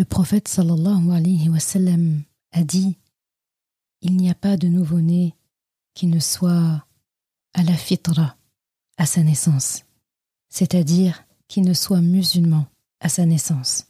Le 0.00 0.06
prophète 0.06 0.58
a 2.52 2.62
dit 2.64 2.96
Il 4.00 4.16
n'y 4.16 4.30
a 4.30 4.34
pas 4.34 4.56
de 4.56 4.66
nouveau-né 4.66 5.34
qui 5.92 6.06
ne 6.06 6.20
soit 6.20 6.86
à 7.52 7.62
la 7.62 7.76
fitra, 7.76 8.34
à 8.96 9.04
sa 9.04 9.22
naissance, 9.22 9.82
c'est-à-dire 10.48 11.22
qui 11.48 11.60
ne 11.60 11.74
soit 11.74 12.00
musulman 12.00 12.66
à 13.00 13.10
sa 13.10 13.26
naissance. 13.26 13.88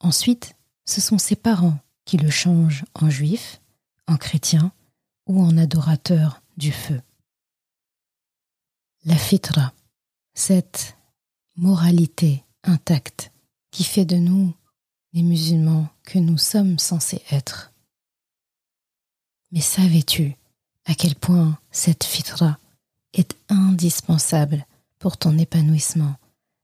Ensuite, 0.00 0.56
ce 0.84 1.00
sont 1.00 1.16
ses 1.16 1.36
parents 1.36 1.78
qui 2.04 2.18
le 2.18 2.28
changent 2.28 2.84
en 2.92 3.08
juif, 3.08 3.62
en 4.08 4.18
chrétien 4.18 4.72
ou 5.26 5.42
en 5.42 5.56
adorateur 5.56 6.42
du 6.58 6.70
feu. 6.70 7.00
La 9.06 9.16
fitra, 9.16 9.72
cette 10.34 10.98
moralité 11.56 12.44
intacte 12.62 13.32
qui 13.70 13.84
fait 13.84 14.04
de 14.04 14.16
nous 14.16 14.52
les 15.12 15.22
musulmans 15.22 15.88
que 16.04 16.18
nous 16.18 16.38
sommes 16.38 16.78
censés 16.78 17.22
être. 17.30 17.72
Mais 19.52 19.60
savais-tu 19.60 20.36
à 20.86 20.94
quel 20.94 21.14
point 21.14 21.58
cette 21.70 22.04
fitra 22.04 22.58
est 23.12 23.36
indispensable 23.48 24.64
pour 24.98 25.16
ton 25.16 25.36
épanouissement 25.38 26.14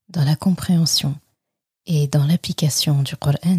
dans 0.09 0.24
la 0.24 0.37
compréhension 0.37 1.16
et 1.87 2.06
dans 2.06 2.27
l'application 2.27 3.02
du 3.02 3.16
Coran? 3.16 3.59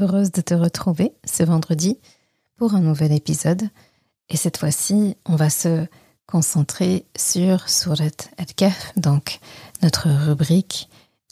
heureuse 0.00 0.32
de 0.32 0.40
te 0.40 0.54
retrouver 0.54 1.12
ce 1.24 1.42
vendredi 1.42 1.98
pour 2.56 2.74
un 2.74 2.80
nouvel 2.80 3.12
épisode. 3.12 3.68
Et 4.28 4.36
cette 4.36 4.56
fois-ci, 4.56 5.16
on 5.26 5.36
va 5.36 5.50
se 5.50 5.86
concentrer 6.26 7.06
sur 7.16 7.68
Surat 7.68 8.04
Al-Kahf, 8.36 8.92
donc 8.96 9.40
notre 9.82 10.08
rubrique 10.08 10.88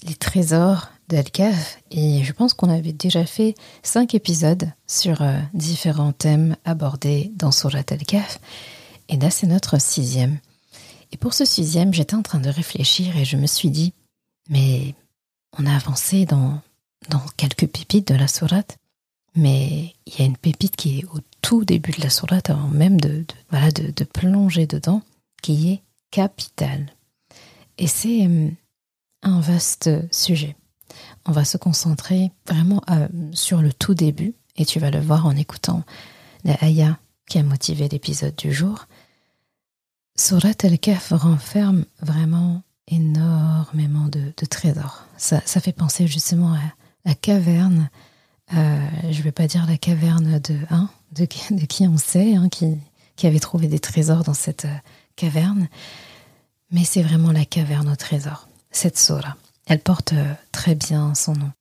Les 0.06 0.14
trésors 0.14 0.88
d'Al-Kahf. 1.08 1.78
Et 1.90 2.24
je 2.24 2.32
pense 2.32 2.54
qu'on 2.54 2.70
avait 2.70 2.92
déjà 2.92 3.26
fait 3.26 3.54
cinq 3.82 4.14
épisodes 4.14 4.70
sur 4.86 5.22
euh, 5.22 5.38
différents 5.52 6.12
thèmes 6.12 6.56
abordés 6.64 7.32
dans 7.36 7.52
Surat 7.52 7.84
Al-Kahf. 7.90 8.38
Et 9.08 9.16
là, 9.16 9.30
c'est 9.30 9.46
notre 9.46 9.80
sixième. 9.80 10.38
Et 11.12 11.16
pour 11.16 11.34
ce 11.34 11.44
sixième, 11.44 11.94
j'étais 11.94 12.16
en 12.16 12.22
train 12.22 12.40
de 12.40 12.48
réfléchir 12.48 13.16
et 13.16 13.24
je 13.24 13.36
me 13.36 13.46
suis 13.46 13.70
dit, 13.70 13.92
mais 14.48 14.94
on 15.58 15.66
a 15.66 15.74
avancé 15.74 16.24
dans 16.24 16.60
dans 17.10 17.22
quelques 17.36 17.66
pépites 17.66 18.08
de 18.08 18.14
la 18.14 18.28
sourate, 18.28 18.78
mais 19.34 19.94
il 20.06 20.18
y 20.18 20.22
a 20.22 20.24
une 20.24 20.36
pépite 20.36 20.76
qui 20.76 21.00
est 21.00 21.04
au 21.04 21.18
tout 21.42 21.64
début 21.64 21.92
de 21.92 22.02
la 22.02 22.10
sourate, 22.10 22.50
avant 22.50 22.68
même 22.68 23.00
de, 23.00 23.24
voilà, 23.50 23.70
de, 23.70 24.04
plonger 24.04 24.66
dedans, 24.66 25.02
qui 25.42 25.72
est 25.72 25.82
capitale. 26.10 26.86
Et 27.78 27.86
c'est 27.86 28.26
euh, 28.26 28.48
un 29.22 29.40
vaste 29.40 29.90
sujet. 30.10 30.56
On 31.26 31.32
va 31.32 31.44
se 31.44 31.58
concentrer 31.58 32.30
vraiment 32.46 32.82
euh, 32.90 33.08
sur 33.32 33.60
le 33.60 33.72
tout 33.72 33.94
début, 33.94 34.34
et 34.56 34.64
tu 34.64 34.78
vas 34.78 34.90
le 34.90 35.00
voir 35.00 35.26
en 35.26 35.36
écoutant 35.36 35.84
la 36.44 36.56
ayah 36.62 36.98
qui 37.28 37.38
a 37.38 37.42
motivé 37.42 37.88
l'épisode 37.88 38.36
du 38.36 38.52
jour. 38.52 38.86
Surat 40.16 40.54
al-Kahf 40.62 41.12
renferme 41.12 41.84
vraiment 42.00 42.62
énormément 42.88 44.08
de, 44.08 44.32
trésors. 44.46 45.04
Ça, 45.18 45.42
ça, 45.44 45.60
fait 45.60 45.72
penser 45.72 46.06
justement 46.06 46.54
à, 46.54 46.60
la 47.06 47.14
caverne, 47.14 47.88
euh, 48.52 48.88
je 49.10 49.18
ne 49.18 49.22
vais 49.22 49.32
pas 49.32 49.46
dire 49.46 49.64
la 49.66 49.78
caverne 49.78 50.40
de, 50.40 50.58
de, 51.12 51.24
qui 51.24 51.86
on 51.86 51.96
sait, 51.96 52.34
hein, 52.34 52.48
qui, 52.48 52.76
qui, 53.14 53.26
avait 53.26 53.38
trouvé 53.38 53.68
des 53.68 53.78
trésors 53.78 54.24
dans 54.24 54.34
cette 54.34 54.66
euh, 54.66 54.76
caverne, 55.14 55.68
mais 56.70 56.84
c'est 56.84 57.02
vraiment 57.02 57.32
la 57.32 57.44
caverne 57.44 57.88
au 57.88 57.96
trésor, 57.96 58.48
cette 58.72 58.98
Sora. 58.98 59.36
Elle 59.66 59.80
porte 59.80 60.12
euh, 60.12 60.34
très 60.50 60.74
bien 60.74 61.14
son 61.14 61.34
nom. 61.34 61.52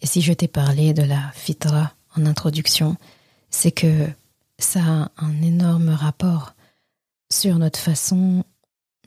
Et 0.00 0.06
si 0.06 0.20
je 0.20 0.34
t'ai 0.34 0.48
parlé 0.48 0.92
de 0.92 1.02
la 1.02 1.32
fitra 1.34 1.94
en 2.14 2.26
introduction, 2.26 2.96
c'est 3.48 3.72
que 3.72 4.06
ça 4.58 4.80
a 4.80 5.10
un 5.16 5.42
énorme 5.42 5.88
rapport 5.88 6.54
sur 7.32 7.58
notre 7.58 7.78
façon 7.78 8.44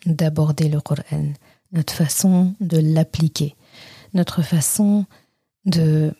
d'aborder 0.08 0.70
le 0.70 0.82
Coran, 0.82 1.34
notre 1.72 1.94
façon 1.94 2.56
de 2.60 2.80
l'appliquer, 2.80 3.56
notre 4.14 4.42
façon 4.42 5.06
de 5.66 6.14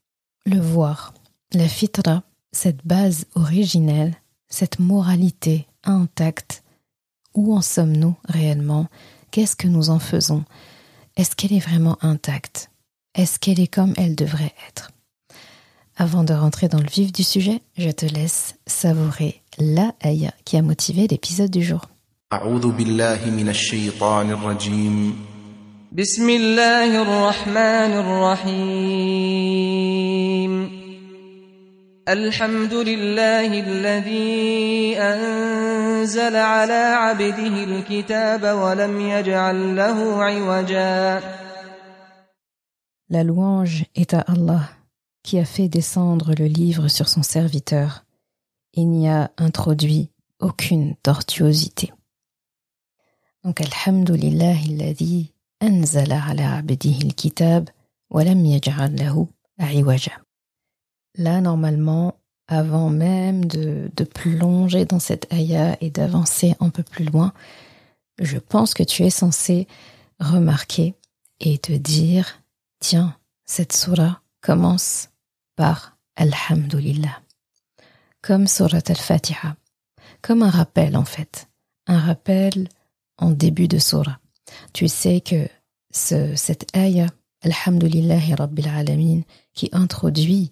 le 0.46 0.60
voir. 0.60 1.14
La 1.54 1.68
fitra, 1.68 2.24
cette 2.52 2.86
base 2.86 3.26
originelle, 3.36 4.16
cette 4.48 4.80
moralité 4.80 5.68
intacte, 5.84 6.64
où 7.34 7.56
en 7.56 7.62
sommes-nous 7.62 8.16
réellement? 8.28 8.88
Qu'est-ce 9.32 9.56
que 9.56 9.68
nous 9.68 9.90
en 9.90 10.00
faisons? 10.00 10.44
Est-ce 11.16 11.36
qu'elle 11.36 11.54
est 11.54 11.60
vraiment 11.60 11.98
intacte? 12.02 12.72
Est-ce 13.16 13.40
qu'elle 13.40 13.60
est 13.60 13.68
comme 13.68 13.94
elle 13.98 14.16
devrait 14.16 14.54
être? 14.70 14.92
Avant 15.96 16.24
de 16.24 16.34
rentrer 16.34 16.70
dans 16.70 16.80
le 16.80 16.90
vif 16.90 17.12
du 17.12 17.24
sujet, 17.24 17.62
je 17.78 17.90
te 17.90 18.06
laisse 18.06 18.56
savourer 18.66 19.42
la 19.58 19.94
ayah 20.04 20.34
qui 20.46 20.56
a 20.56 20.62
motivé 20.62 21.08
l'épisode 21.08 21.52
du 21.52 21.62
jour. 21.62 21.82
بسم 25.92 26.30
الله 26.30 27.02
الرحمن 27.02 27.94
الرحيم 28.06 29.10
الحمد 32.08 32.74
لله 32.74 33.60
الذي 33.60 34.98
أنزل 35.02 36.36
على 36.36 36.74
عبده 36.74 37.64
الكتاب 37.64 38.44
ولم 38.44 39.02
يجعل 39.02 39.76
له 39.76 40.24
عوجا 40.24 41.22
La 43.10 43.24
louange 43.24 43.86
est 43.96 44.14
à 44.14 44.20
Allah 44.22 44.70
qui 45.24 45.40
a 45.40 45.46
fait 45.46 45.70
descendre 45.70 46.36
le 46.38 46.46
livre 46.46 46.88
sur 46.88 47.10
son 47.10 47.24
serviteur 47.24 48.06
et 48.76 48.86
n'y 48.86 49.10
a 49.10 49.32
introduit 49.40 50.12
aucune 50.40 50.96
tortuosité. 51.02 51.92
Donc, 53.44 53.60
Alhamdulillah, 53.62 54.54
il 54.68 54.84
a 54.84 54.94
dit 54.94 55.34
أنزل 55.63 56.13
على 56.13 56.43
عبده 56.43 56.99
الكتاب 57.05 57.69
ولم 58.11 58.47
يجعل 58.47 58.97
له 58.97 59.29
عوجا. 59.61 60.13
Là, 61.17 61.41
normalement, 61.41 62.15
avant 62.49 62.91
même 62.91 63.45
de, 63.45 63.91
de 63.97 64.05
plonger 64.05 64.85
dans 64.85 64.99
cette 64.99 65.33
ayah 65.33 65.77
et 65.81 65.91
d'avancer 65.91 66.57
un 66.61 66.71
peu 66.71 66.83
plus 66.83 67.05
loin, 67.05 67.33
je 68.21 68.39
pense 68.39 68.75
que 68.75 68.83
tu 68.83 69.03
es 69.05 69.11
censé 69.11 69.67
remarquer 70.19 70.95
et 71.41 71.59
te 71.59 71.73
dire, 71.73 72.43
tiens, 72.81 73.17
cette 73.45 73.73
surah 73.73 74.21
commence 74.41 75.11
par 75.57 75.97
Alhamdulillah, 76.17 77.21
comme 78.23 78.47
surat 78.47 78.83
al-Fatiha, 78.89 79.57
comme 80.23 80.43
un 80.43 80.51
rappel 80.51 80.97
en 80.97 81.05
fait, 81.05 81.49
un 81.87 81.99
rappel 81.99 82.69
en 83.19 83.31
début 83.31 83.69
de 83.69 83.79
surah. 83.79 84.19
Tu 84.74 84.88
sais 84.88 85.22
que 85.22 85.48
ce, 85.92 86.36
cette 86.36 86.76
ayah 86.76 87.08
Alhamdulillahi 87.42 88.36
Rabbil 88.36 88.68
Alamin, 88.68 89.22
qui 89.54 89.70
introduit 89.72 90.52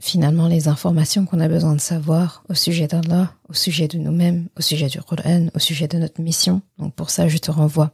finalement 0.00 0.48
les 0.48 0.68
informations 0.68 1.26
qu'on 1.26 1.40
a 1.40 1.48
besoin 1.48 1.74
de 1.74 1.80
savoir 1.80 2.44
au 2.48 2.54
sujet 2.54 2.86
d'Allah, 2.86 3.34
au 3.48 3.52
sujet 3.52 3.88
de 3.88 3.98
nous-mêmes, 3.98 4.48
au 4.56 4.62
sujet 4.62 4.86
du 4.86 5.00
Coran, 5.00 5.48
au 5.54 5.58
sujet 5.58 5.88
de 5.88 5.98
notre 5.98 6.20
mission. 6.20 6.62
Donc 6.78 6.94
pour 6.94 7.10
ça, 7.10 7.28
je 7.28 7.38
te 7.38 7.50
renvoie 7.50 7.92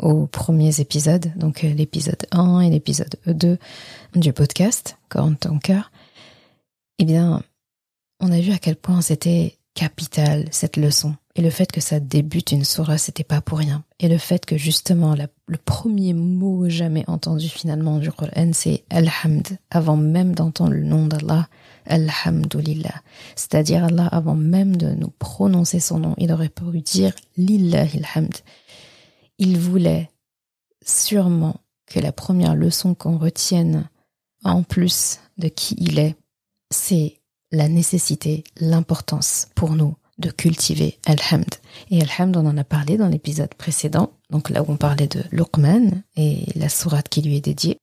aux 0.00 0.26
premiers 0.26 0.80
épisodes, 0.80 1.32
donc 1.36 1.62
euh, 1.62 1.72
l'épisode 1.72 2.26
1 2.30 2.60
et 2.60 2.70
l'épisode 2.70 3.16
2 3.26 3.58
du 4.16 4.32
podcast, 4.32 4.96
Corne 5.08 5.36
ton 5.36 5.58
cœur. 5.58 5.92
Eh 6.98 7.04
bien, 7.04 7.42
on 8.20 8.32
a 8.32 8.40
vu 8.40 8.52
à 8.52 8.58
quel 8.58 8.76
point 8.76 9.00
c'était 9.02 9.58
capital 9.74 10.46
cette 10.50 10.76
leçon. 10.76 11.14
Et 11.38 11.40
le 11.40 11.50
fait 11.50 11.70
que 11.70 11.80
ça 11.80 12.00
débute 12.00 12.50
une 12.50 12.64
surah, 12.64 12.98
c'était 12.98 13.22
pas 13.22 13.40
pour 13.40 13.58
rien. 13.58 13.84
Et 14.00 14.08
le 14.08 14.18
fait 14.18 14.44
que 14.44 14.56
justement 14.58 15.14
le 15.14 15.56
premier 15.56 16.12
mot 16.12 16.68
jamais 16.68 17.04
entendu 17.06 17.48
finalement 17.48 18.00
du 18.00 18.10
Coran, 18.10 18.50
c'est 18.52 18.82
Alhamd, 18.90 19.46
avant 19.70 19.96
même 19.96 20.34
d'entendre 20.34 20.72
le 20.72 20.82
nom 20.82 21.06
d'Allah, 21.06 21.48
Alhamdulillah. 21.86 23.02
C'est-à-dire 23.36 23.84
Allah, 23.84 24.08
avant 24.08 24.34
même 24.34 24.76
de 24.76 24.88
nous 24.88 25.12
prononcer 25.16 25.78
son 25.78 26.00
nom, 26.00 26.16
il 26.18 26.32
aurait 26.32 26.48
pu 26.48 26.80
dire 26.80 27.12
Lillahi 27.36 28.02
alhamd. 28.02 28.34
Il 29.38 29.58
voulait 29.58 30.10
sûrement 30.84 31.60
que 31.86 32.00
la 32.00 32.10
première 32.10 32.56
leçon 32.56 32.96
qu'on 32.96 33.16
retienne, 33.16 33.88
en 34.42 34.64
plus 34.64 35.20
de 35.36 35.46
qui 35.46 35.76
il 35.78 36.00
est, 36.00 36.16
c'est 36.72 37.20
la 37.52 37.68
nécessité, 37.68 38.42
l'importance 38.58 39.46
pour 39.54 39.76
nous 39.76 39.94
de 40.18 40.30
cultiver 40.30 40.98
Alhamd. 41.06 41.46
Et 41.90 42.02
Alhamd, 42.02 42.36
on 42.36 42.46
en 42.46 42.56
a 42.56 42.64
parlé 42.64 42.96
dans 42.96 43.08
l'épisode 43.08 43.54
précédent, 43.54 44.12
donc 44.30 44.50
là 44.50 44.62
où 44.62 44.66
on 44.68 44.76
parlait 44.76 45.06
de 45.06 45.22
Luqman 45.30 46.02
et 46.16 46.46
la 46.54 46.68
sourate 46.68 47.08
qui 47.08 47.22
lui 47.22 47.36
est 47.36 47.40
dédiée. 47.40 47.78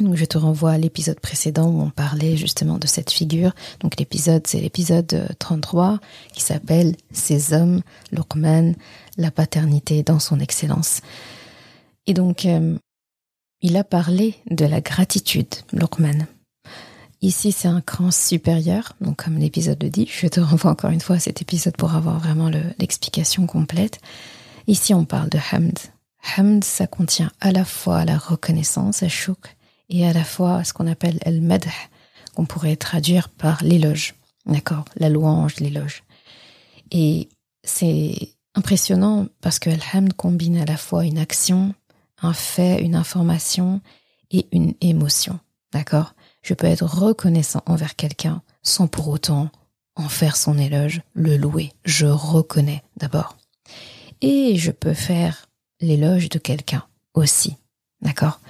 Donc 0.00 0.14
je 0.14 0.24
te 0.24 0.38
renvoie 0.38 0.72
à 0.72 0.78
l'épisode 0.78 1.18
précédent 1.18 1.68
où 1.68 1.80
on 1.80 1.90
parlait 1.90 2.36
justement 2.36 2.78
de 2.78 2.86
cette 2.86 3.10
figure. 3.10 3.52
Donc 3.80 3.98
l'épisode, 3.98 4.46
c'est 4.46 4.60
l'épisode 4.60 5.28
33 5.38 5.98
qui 6.32 6.42
s'appelle 6.42 6.94
Ces 7.10 7.52
hommes, 7.52 7.82
Luqman, 8.12 8.74
la 9.16 9.30
paternité 9.30 10.04
dans 10.04 10.20
son 10.20 10.38
excellence. 10.38 11.00
Et 12.06 12.14
donc, 12.14 12.46
euh, 12.46 12.78
il 13.60 13.76
a 13.76 13.82
parlé 13.82 14.36
de 14.50 14.64
la 14.64 14.80
gratitude, 14.80 15.52
Luqman. 15.72 16.26
Ici, 17.20 17.50
c'est 17.50 17.66
un 17.68 17.80
cran 17.80 18.12
supérieur, 18.12 18.94
donc 19.00 19.24
comme 19.24 19.38
l'épisode 19.38 19.82
le 19.82 19.90
dit, 19.90 20.08
je 20.08 20.28
te 20.28 20.38
renvoie 20.38 20.70
encore 20.70 20.90
une 20.90 21.00
fois 21.00 21.16
à 21.16 21.20
cet 21.20 21.42
épisode 21.42 21.76
pour 21.76 21.94
avoir 21.94 22.20
vraiment 22.20 22.48
l'explication 22.78 23.46
complète. 23.46 24.00
Ici, 24.68 24.94
on 24.94 25.04
parle 25.04 25.28
de 25.28 25.38
hamd. 25.52 25.76
Hamd, 26.36 26.62
ça 26.62 26.86
contient 26.86 27.32
à 27.40 27.50
la 27.50 27.64
fois 27.64 28.04
la 28.04 28.16
reconnaissance, 28.16 29.00
la 29.00 29.08
chouk, 29.08 29.56
et 29.88 30.06
à 30.06 30.12
la 30.12 30.22
fois 30.22 30.62
ce 30.62 30.72
qu'on 30.72 30.86
appelle 30.86 31.18
el 31.22 31.42
madh, 31.42 31.66
qu'on 32.36 32.46
pourrait 32.46 32.76
traduire 32.76 33.28
par 33.28 33.64
l'éloge. 33.64 34.14
D'accord? 34.46 34.84
La 34.96 35.08
louange, 35.08 35.56
l'éloge. 35.56 36.04
Et 36.92 37.28
c'est 37.64 38.14
impressionnant 38.54 39.26
parce 39.40 39.58
que 39.58 39.70
hamd 39.70 40.12
combine 40.12 40.58
à 40.58 40.64
la 40.66 40.76
fois 40.76 41.04
une 41.04 41.18
action, 41.18 41.74
un 42.22 42.32
fait, 42.32 42.80
une 42.80 42.94
information 42.94 43.80
et 44.30 44.46
une 44.52 44.74
émotion. 44.80 45.40
D'accord? 45.72 46.14
Je 46.48 46.54
peux 46.54 46.66
être 46.66 46.86
reconnaissant 46.86 47.62
envers 47.66 47.94
quelqu'un 47.94 48.40
sans 48.62 48.86
pour 48.86 49.08
autant 49.08 49.50
en 49.96 50.08
faire 50.08 50.34
son 50.34 50.56
éloge, 50.56 51.02
le 51.12 51.36
louer. 51.36 51.74
Je 51.84 52.06
reconnais 52.06 52.82
d'abord. 52.96 53.36
Et 54.22 54.56
je 54.56 54.70
peux 54.70 54.94
faire 54.94 55.46
l'éloge 55.82 56.30
de 56.30 56.38
quelqu'un 56.38 56.86
aussi. 57.12 57.56
D'accord? 58.00 58.40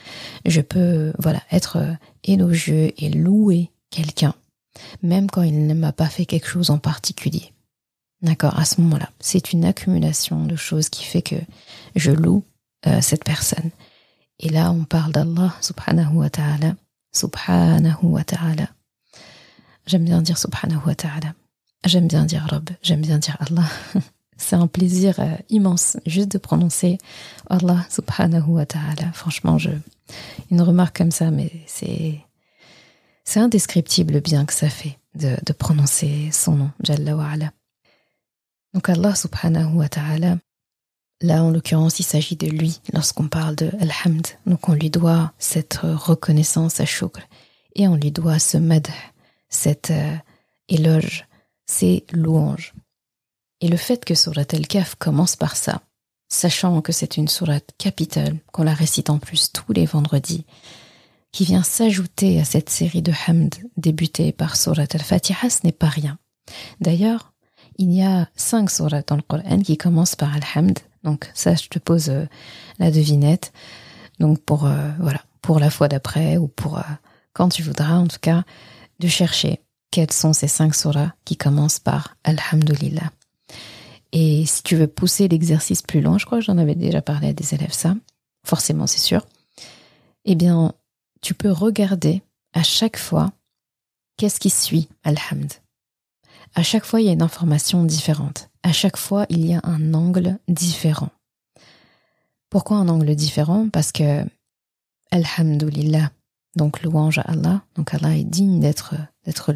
Je 0.44 0.60
peux, 0.60 1.12
voilà, 1.18 1.42
être 1.50 1.78
élogieux 2.22 2.92
et 3.02 3.08
louer 3.08 3.72
quelqu'un, 3.90 4.34
même 5.02 5.28
quand 5.28 5.42
il 5.42 5.66
ne 5.66 5.74
m'a 5.74 5.92
pas 5.92 6.08
fait 6.08 6.24
quelque 6.24 6.46
chose 6.46 6.70
en 6.70 6.78
particulier. 6.78 7.52
D'accord? 8.22 8.56
À 8.56 8.64
ce 8.64 8.80
moment-là, 8.80 9.10
c'est 9.18 9.52
une 9.52 9.64
accumulation 9.64 10.44
de 10.44 10.54
choses 10.54 10.88
qui 10.88 11.02
fait 11.02 11.22
que 11.22 11.36
je 11.96 12.12
loue 12.12 12.44
euh, 12.86 13.00
cette 13.00 13.24
personne. 13.24 13.70
Et 14.38 14.50
là, 14.50 14.70
on 14.70 14.84
parle 14.84 15.10
d'Allah 15.10 15.52
subhanahu 15.60 16.18
wa 16.18 16.30
ta'ala 16.30 16.76
subhanahu 17.12 18.04
wa 18.04 18.24
ta'ala. 18.24 18.68
J'aime 19.86 20.04
bien 20.04 20.22
dire 20.22 20.38
subhanahu 20.38 20.86
wa 20.86 20.94
ta'ala. 20.94 21.34
J'aime 21.84 22.08
bien 22.08 22.24
dire 22.24 22.46
Rob, 22.50 22.70
j'aime 22.82 23.00
bien 23.00 23.18
dire 23.18 23.36
Allah. 23.40 23.68
C'est 24.36 24.56
un 24.56 24.66
plaisir 24.68 25.18
euh, 25.18 25.34
immense 25.48 25.96
juste 26.06 26.30
de 26.30 26.38
prononcer 26.38 26.98
Allah 27.50 27.84
subhanahu 27.90 28.50
wa 28.50 28.66
ta'ala. 28.66 29.12
Franchement, 29.12 29.58
je, 29.58 29.70
une 30.50 30.62
remarque 30.62 30.96
comme 30.98 31.10
ça, 31.10 31.32
mais 31.32 31.50
c'est, 31.66 32.20
c'est 33.24 33.40
indescriptible 33.40 34.14
le 34.14 34.20
bien 34.20 34.44
que 34.44 34.54
ça 34.54 34.68
fait 34.68 34.96
de, 35.16 35.36
de 35.44 35.52
prononcer 35.52 36.30
son 36.32 36.52
nom, 36.52 36.70
Jalla 36.84 37.16
wa 37.16 37.28
ala. 37.30 37.52
Donc 38.74 38.88
Allah 38.88 39.14
subhanahu 39.16 39.74
wa 39.74 39.88
ta'ala, 39.88 40.38
Là, 41.20 41.42
en 41.42 41.50
l'occurrence, 41.50 41.98
il 41.98 42.04
s'agit 42.04 42.36
de 42.36 42.46
lui 42.46 42.80
lorsqu'on 42.92 43.28
parle 43.28 43.56
de 43.56 43.70
Alhamd. 43.80 44.26
Donc, 44.46 44.68
on 44.68 44.72
lui 44.72 44.90
doit 44.90 45.32
cette 45.38 45.80
reconnaissance 45.82 46.80
à 46.80 46.84
Shukr 46.84 47.20
et 47.74 47.88
on 47.88 47.96
lui 47.96 48.12
doit 48.12 48.38
ce 48.38 48.56
madh, 48.56 48.88
cet 49.48 49.90
euh, 49.90 50.14
éloge, 50.68 51.26
ces 51.66 52.04
louanges. 52.12 52.74
Et 53.60 53.68
le 53.68 53.76
fait 53.76 54.04
que 54.04 54.14
Surat 54.14 54.46
Al-Kaf 54.52 54.94
commence 54.94 55.34
par 55.34 55.56
ça, 55.56 55.82
sachant 56.28 56.80
que 56.82 56.92
c'est 56.92 57.16
une 57.16 57.28
sourate 57.28 57.70
capitale, 57.78 58.38
qu'on 58.52 58.62
la 58.62 58.74
récite 58.74 59.10
en 59.10 59.18
plus 59.18 59.50
tous 59.52 59.72
les 59.72 59.86
vendredis, 59.86 60.46
qui 61.32 61.44
vient 61.44 61.64
s'ajouter 61.64 62.40
à 62.40 62.44
cette 62.44 62.70
série 62.70 63.02
de 63.02 63.12
Hamd 63.26 63.54
débutée 63.76 64.30
par 64.30 64.56
Surat 64.56 64.86
Al-Fatiha, 64.92 65.50
ce 65.50 65.60
n'est 65.64 65.72
pas 65.72 65.88
rien. 65.88 66.18
D'ailleurs, 66.80 67.32
il 67.78 67.92
y 67.92 68.02
a 68.02 68.28
cinq 68.34 68.70
sourates 68.70 69.08
dans 69.08 69.16
le 69.16 69.22
Coran 69.22 69.60
qui 69.60 69.76
commencent 69.76 70.16
par 70.16 70.34
Alhamd, 70.34 70.78
donc 71.04 71.30
ça, 71.34 71.54
je 71.54 71.68
te 71.68 71.78
pose 71.78 72.10
euh, 72.10 72.26
la 72.78 72.90
devinette. 72.90 73.52
Donc 74.18 74.40
pour 74.40 74.66
euh, 74.66 74.90
voilà, 74.98 75.22
pour 75.42 75.58
la 75.58 75.70
fois 75.70 75.88
d'après 75.88 76.36
ou 76.36 76.48
pour 76.48 76.78
euh, 76.78 76.82
quand 77.32 77.48
tu 77.48 77.62
voudras, 77.62 77.96
en 77.96 78.06
tout 78.06 78.18
cas, 78.20 78.44
de 78.98 79.08
chercher 79.08 79.60
quelles 79.90 80.12
sont 80.12 80.32
ces 80.32 80.48
cinq 80.48 80.74
surahs 80.74 81.12
qui 81.24 81.36
commencent 81.36 81.78
par 81.78 82.16
Alhamdulillah. 82.24 83.10
Et 84.12 84.44
si 84.46 84.62
tu 84.62 84.76
veux 84.76 84.86
pousser 84.86 85.28
l'exercice 85.28 85.82
plus 85.82 86.00
loin, 86.00 86.18
je 86.18 86.26
crois 86.26 86.38
que 86.38 86.44
j'en 86.44 86.58
avais 86.58 86.74
déjà 86.74 87.02
parlé 87.02 87.28
à 87.28 87.32
des 87.32 87.54
élèves 87.54 87.72
ça, 87.72 87.94
forcément 88.46 88.86
c'est 88.86 88.98
sûr, 88.98 89.26
eh 90.24 90.34
bien, 90.34 90.72
tu 91.20 91.34
peux 91.34 91.50
regarder 91.50 92.22
à 92.54 92.62
chaque 92.62 92.98
fois 92.98 93.32
qu'est-ce 94.16 94.40
qui 94.40 94.50
suit 94.50 94.88
Alhamd. 95.04 95.52
À 96.54 96.62
chaque 96.62 96.84
fois, 96.84 97.00
il 97.00 97.06
y 97.06 97.10
a 97.10 97.12
une 97.12 97.22
information 97.22 97.84
différente. 97.84 98.47
À 98.62 98.72
chaque 98.72 98.96
fois, 98.96 99.26
il 99.28 99.46
y 99.46 99.54
a 99.54 99.60
un 99.64 99.94
angle 99.94 100.38
différent. 100.48 101.10
Pourquoi 102.50 102.78
un 102.78 102.88
angle 102.88 103.14
différent? 103.14 103.68
Parce 103.68 103.92
que, 103.92 104.24
Alhamdulillah, 105.10 106.10
donc 106.56 106.82
louange 106.82 107.18
à 107.18 107.22
Allah, 107.22 107.62
donc 107.76 107.94
Allah 107.94 108.16
est 108.16 108.24
digne 108.24 108.60
d'être, 108.60 108.94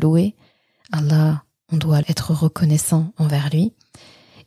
loué. 0.00 0.34
Allah, 0.92 1.42
on 1.72 1.76
doit 1.76 2.00
être 2.08 2.32
reconnaissant 2.32 3.12
envers 3.18 3.50
lui. 3.50 3.72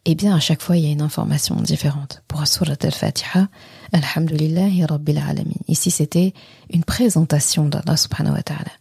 Eh 0.06 0.14
bien, 0.14 0.36
à 0.36 0.40
chaque 0.40 0.62
fois, 0.62 0.78
il 0.78 0.86
y 0.86 0.88
a 0.88 0.92
une 0.92 1.02
information 1.02 1.56
différente. 1.56 2.24
Pour 2.28 2.46
Surat 2.46 2.76
al-Fatiha, 2.82 3.48
Alhamdulillah 3.92 4.86
Rabbil. 4.88 5.20
Ici, 5.68 5.90
c'était 5.90 6.34
une 6.70 6.84
présentation 6.84 7.68
d'Allah 7.68 7.98
subhanahu 7.98 8.34
wa 8.34 8.44
ta'ala. 8.44 8.72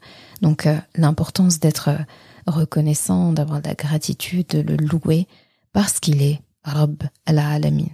Donc, 0.42 0.66
euh, 0.66 0.76
l'importance 0.96 1.60
d'être 1.60 1.90
reconnaissant, 2.46 3.32
d'avoir 3.32 3.62
de 3.62 3.68
la 3.68 3.74
gratitude, 3.74 4.48
de 4.48 4.60
le 4.60 4.76
louer, 4.76 5.26
parce 5.74 6.00
qu'il 6.00 6.22
est 6.22 6.40
Rabb 6.62 7.02
al-Alamin. 7.26 7.88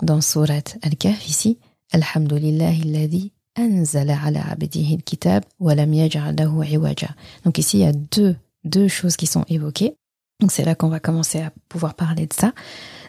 Dans 0.00 0.20
Surat 0.20 0.62
Al-Kahf 0.82 1.28
ici, 1.28 1.58
Alhamdulillah 1.90 2.68
alladhi 2.68 3.32
anzala 3.56 4.16
ala 4.24 4.50
abdihi 4.50 4.94
al-kitab 4.94 5.44
wa 5.58 5.74
lam 5.74 5.92
yaj'al 5.92 6.36
lahu 6.36 6.62
iwaja. 6.64 7.08
Donc 7.44 7.58
ici, 7.58 7.78
il 7.78 7.80
y 7.80 7.86
a 7.86 7.92
deux, 7.92 8.36
deux 8.64 8.86
choses 8.86 9.16
qui 9.16 9.26
sont 9.26 9.44
évoquées. 9.48 9.96
Donc 10.40 10.52
c'est 10.52 10.64
là 10.64 10.74
qu'on 10.74 10.88
va 10.88 11.00
commencer 11.00 11.40
à 11.40 11.52
pouvoir 11.68 11.94
parler 11.94 12.26
de 12.26 12.32
ça. 12.32 12.52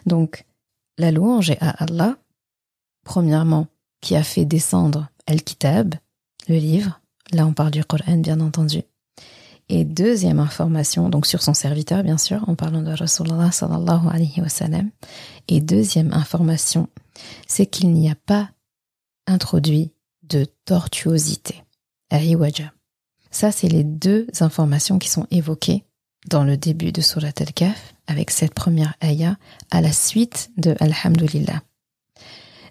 Donc, 0.06 0.44
la 0.98 1.10
louange 1.10 1.50
est 1.50 1.60
à 1.60 1.70
Allah, 1.70 2.16
premièrement, 3.04 3.66
qui 4.00 4.16
a 4.16 4.22
fait 4.22 4.44
descendre 4.44 5.08
Al-Kitab, 5.26 5.94
le 6.48 6.56
livre. 6.56 7.00
Là, 7.32 7.46
on 7.46 7.52
parle 7.52 7.72
du 7.72 7.84
Coran, 7.84 8.18
bien 8.18 8.40
entendu. 8.40 8.82
Et 9.68 9.84
deuxième 9.84 10.40
information, 10.40 11.08
donc 11.08 11.26
sur 11.26 11.42
son 11.42 11.54
serviteur, 11.54 12.02
bien 12.02 12.18
sûr, 12.18 12.46
en 12.48 12.54
parlant 12.54 12.82
de 12.82 12.92
Rasulullah 12.92 13.50
sallallahu 13.50 14.08
alayhi 14.10 14.40
wa 14.40 14.48
sallam. 14.48 14.90
Et 15.48 15.60
deuxième 15.60 16.12
information, 16.12 16.88
c'est 17.46 17.66
qu'il 17.66 17.92
n'y 17.92 18.10
a 18.10 18.14
pas 18.14 18.50
introduit 19.26 19.92
de 20.22 20.46
tortuosité. 20.64 21.62
Ahiwaja. 22.10 22.72
Ça, 23.30 23.50
c'est 23.50 23.68
les 23.68 23.84
deux 23.84 24.26
informations 24.40 24.98
qui 24.98 25.08
sont 25.08 25.26
évoquées 25.30 25.84
dans 26.28 26.44
le 26.44 26.56
début 26.56 26.92
de 26.92 27.00
Surat 27.00 27.32
Al-Kaf, 27.38 27.94
avec 28.06 28.30
cette 28.30 28.54
première 28.54 28.94
ayah, 29.02 29.36
à 29.70 29.80
la 29.80 29.92
suite 29.92 30.50
de 30.56 30.76
Alhamdulillah. 30.80 31.62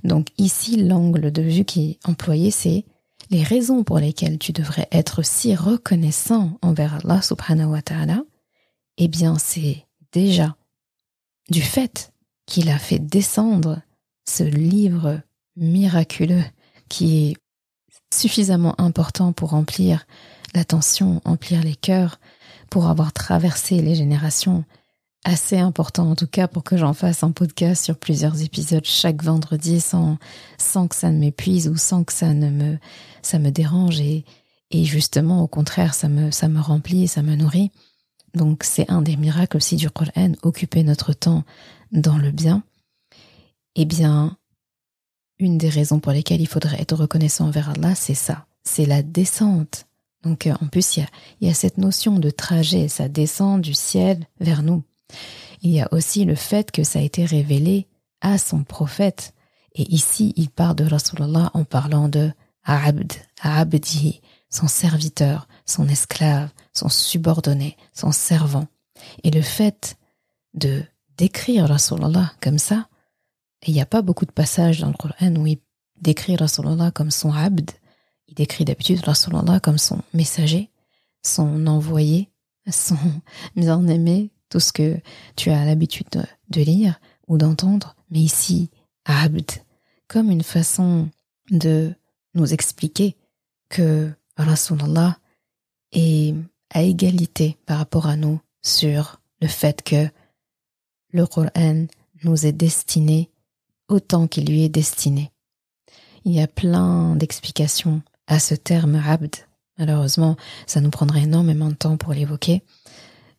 Donc 0.03 0.27
ici, 0.37 0.77
l'angle 0.77 1.31
de 1.31 1.41
vue 1.41 1.65
qui 1.65 1.91
est 1.91 2.07
employé, 2.07 2.51
c'est 2.51 2.85
les 3.29 3.43
raisons 3.43 3.83
pour 3.83 3.99
lesquelles 3.99 4.37
tu 4.37 4.51
devrais 4.51 4.87
être 4.91 5.23
si 5.23 5.55
reconnaissant 5.55 6.57
envers 6.61 6.95
Allah 7.03 7.21
subhanahu 7.21 7.71
wa 7.71 7.81
ta'ala, 7.81 8.23
eh 8.97 9.07
bien 9.07 9.37
c'est 9.37 9.85
déjà 10.11 10.55
du 11.49 11.61
fait 11.61 12.13
qu'il 12.45 12.69
a 12.69 12.77
fait 12.77 12.99
descendre 12.99 13.81
ce 14.25 14.43
livre 14.43 15.21
miraculeux 15.55 16.43
qui 16.89 17.29
est 17.29 17.37
suffisamment 18.13 18.79
important 18.79 19.33
pour 19.33 19.49
remplir 19.49 20.05
l'attention, 20.53 21.21
remplir 21.25 21.63
les 21.63 21.75
cœurs, 21.75 22.19
pour 22.69 22.87
avoir 22.87 23.13
traversé 23.13 23.81
les 23.81 23.95
générations, 23.95 24.63
assez 25.23 25.57
important 25.57 26.09
en 26.09 26.15
tout 26.15 26.27
cas 26.27 26.47
pour 26.47 26.63
que 26.63 26.77
j'en 26.77 26.93
fasse 26.93 27.23
un 27.23 27.31
podcast 27.31 27.83
sur 27.83 27.97
plusieurs 27.97 28.41
épisodes 28.41 28.85
chaque 28.85 29.23
vendredi 29.23 29.79
sans, 29.79 30.17
sans 30.57 30.87
que 30.87 30.95
ça 30.95 31.11
ne 31.11 31.19
m'épuise 31.19 31.69
ou 31.69 31.77
sans 31.77 32.03
que 32.03 32.13
ça 32.13 32.33
ne 32.33 32.49
me, 32.49 32.77
ça 33.21 33.39
me 33.39 33.49
dérange 33.49 33.99
et, 33.99 34.25
et 34.71 34.83
justement 34.83 35.41
au 35.41 35.47
contraire 35.47 35.93
ça 35.93 36.09
me, 36.09 36.31
ça 36.31 36.47
me 36.47 36.59
remplit 36.59 37.03
et 37.03 37.07
ça 37.07 37.21
me 37.21 37.35
nourrit. 37.35 37.71
Donc 38.33 38.63
c'est 38.63 38.89
un 38.89 39.01
des 39.01 39.15
miracles 39.15 39.57
aussi 39.57 39.75
du 39.75 39.89
Coran, 39.89 40.33
occuper 40.41 40.83
notre 40.83 41.13
temps 41.13 41.43
dans 41.91 42.17
le 42.17 42.31
bien. 42.31 42.63
Eh 43.75 43.85
bien, 43.85 44.37
une 45.39 45.57
des 45.57 45.69
raisons 45.69 45.99
pour 45.99 46.11
lesquelles 46.11 46.41
il 46.41 46.47
faudrait 46.47 46.81
être 46.81 46.95
reconnaissant 46.95 47.47
envers 47.47 47.69
Allah, 47.69 47.95
c'est 47.95 48.15
ça, 48.15 48.45
c'est 48.63 48.85
la 48.85 49.03
descente. 49.03 49.85
Donc 50.23 50.47
euh, 50.47 50.53
en 50.61 50.67
plus, 50.67 50.97
il 50.97 51.01
y 51.01 51.03
a, 51.03 51.07
il 51.41 51.47
y 51.47 51.51
a 51.51 51.53
cette 51.53 51.77
notion 51.77 52.17
de 52.17 52.29
trajet, 52.29 52.87
ça 52.87 53.07
descend 53.07 53.61
du 53.61 53.73
ciel 53.73 54.25
vers 54.39 54.63
nous. 54.63 54.83
Il 55.61 55.71
y 55.71 55.81
a 55.81 55.87
aussi 55.91 56.25
le 56.25 56.35
fait 56.35 56.71
que 56.71 56.83
ça 56.83 56.99
a 56.99 57.01
été 57.01 57.25
révélé 57.25 57.87
à 58.21 58.37
son 58.37 58.63
prophète. 58.63 59.33
Et 59.75 59.91
ici, 59.93 60.33
il 60.35 60.49
parle 60.49 60.75
de 60.75 60.85
Rasulullah 60.85 61.51
en 61.53 61.63
parlant 61.63 62.09
de 62.09 62.31
Abd, 62.63 63.13
Abdi, 63.41 64.21
son 64.49 64.67
serviteur, 64.67 65.47
son 65.65 65.87
esclave, 65.87 66.49
son 66.73 66.89
subordonné, 66.89 67.77
son 67.93 68.11
servant. 68.11 68.67
Et 69.23 69.31
le 69.31 69.41
fait 69.41 69.97
de 70.53 70.83
décrire 71.17 71.67
Rasulullah 71.67 72.31
comme 72.41 72.59
ça, 72.59 72.87
il 73.65 73.73
n'y 73.73 73.81
a 73.81 73.85
pas 73.85 74.01
beaucoup 74.01 74.25
de 74.25 74.31
passages 74.31 74.79
dans 74.79 74.87
le 74.87 74.93
Coran 74.93 75.35
où 75.35 75.47
il 75.47 75.59
décrit 76.01 76.35
Rasulullah 76.35 76.91
comme 76.91 77.11
son 77.11 77.31
abd, 77.31 77.71
il 78.27 78.35
décrit 78.35 78.65
d'habitude 78.65 79.03
Rasulullah 79.03 79.59
comme 79.59 79.77
son 79.77 80.01
messager, 80.13 80.69
son 81.23 81.67
envoyé, 81.67 82.29
son 82.69 82.97
bien-aimé, 83.55 84.31
tout 84.53 84.59
ce 84.59 84.71
que 84.71 84.99
tu 85.35 85.49
as 85.49 85.65
l'habitude 85.65 86.05
de, 86.49 86.61
lire 86.61 86.99
ou 87.27 87.39
d'entendre, 87.39 87.95
mais 88.11 88.19
ici, 88.19 88.69
abd, 89.05 89.49
comme 90.07 90.29
une 90.29 90.43
façon 90.43 91.09
de 91.49 91.91
nous 92.35 92.53
expliquer 92.53 93.15
que 93.69 94.11
Rasulullah 94.37 95.17
est 95.91 96.35
à 96.69 96.83
égalité 96.83 97.57
par 97.65 97.79
rapport 97.79 98.05
à 98.05 98.15
nous 98.15 98.39
sur 98.61 99.19
le 99.41 99.47
fait 99.47 99.81
que 99.81 100.07
le 101.09 101.25
Coran 101.25 101.87
nous 102.23 102.45
est 102.45 102.51
destiné 102.51 103.31
autant 103.87 104.27
qu'il 104.27 104.45
lui 104.45 104.61
est 104.61 104.69
destiné. 104.69 105.31
Il 106.25 106.31
y 106.31 106.41
a 106.41 106.47
plein 106.47 107.15
d'explications 107.15 108.03
à 108.27 108.37
ce 108.37 108.53
terme 108.53 109.01
abd. 109.03 109.35
Malheureusement, 109.79 110.37
ça 110.67 110.79
nous 110.79 110.91
prendrait 110.91 111.23
énormément 111.23 111.69
de 111.69 111.73
temps 111.73 111.97
pour 111.97 112.13
l'évoquer, 112.13 112.61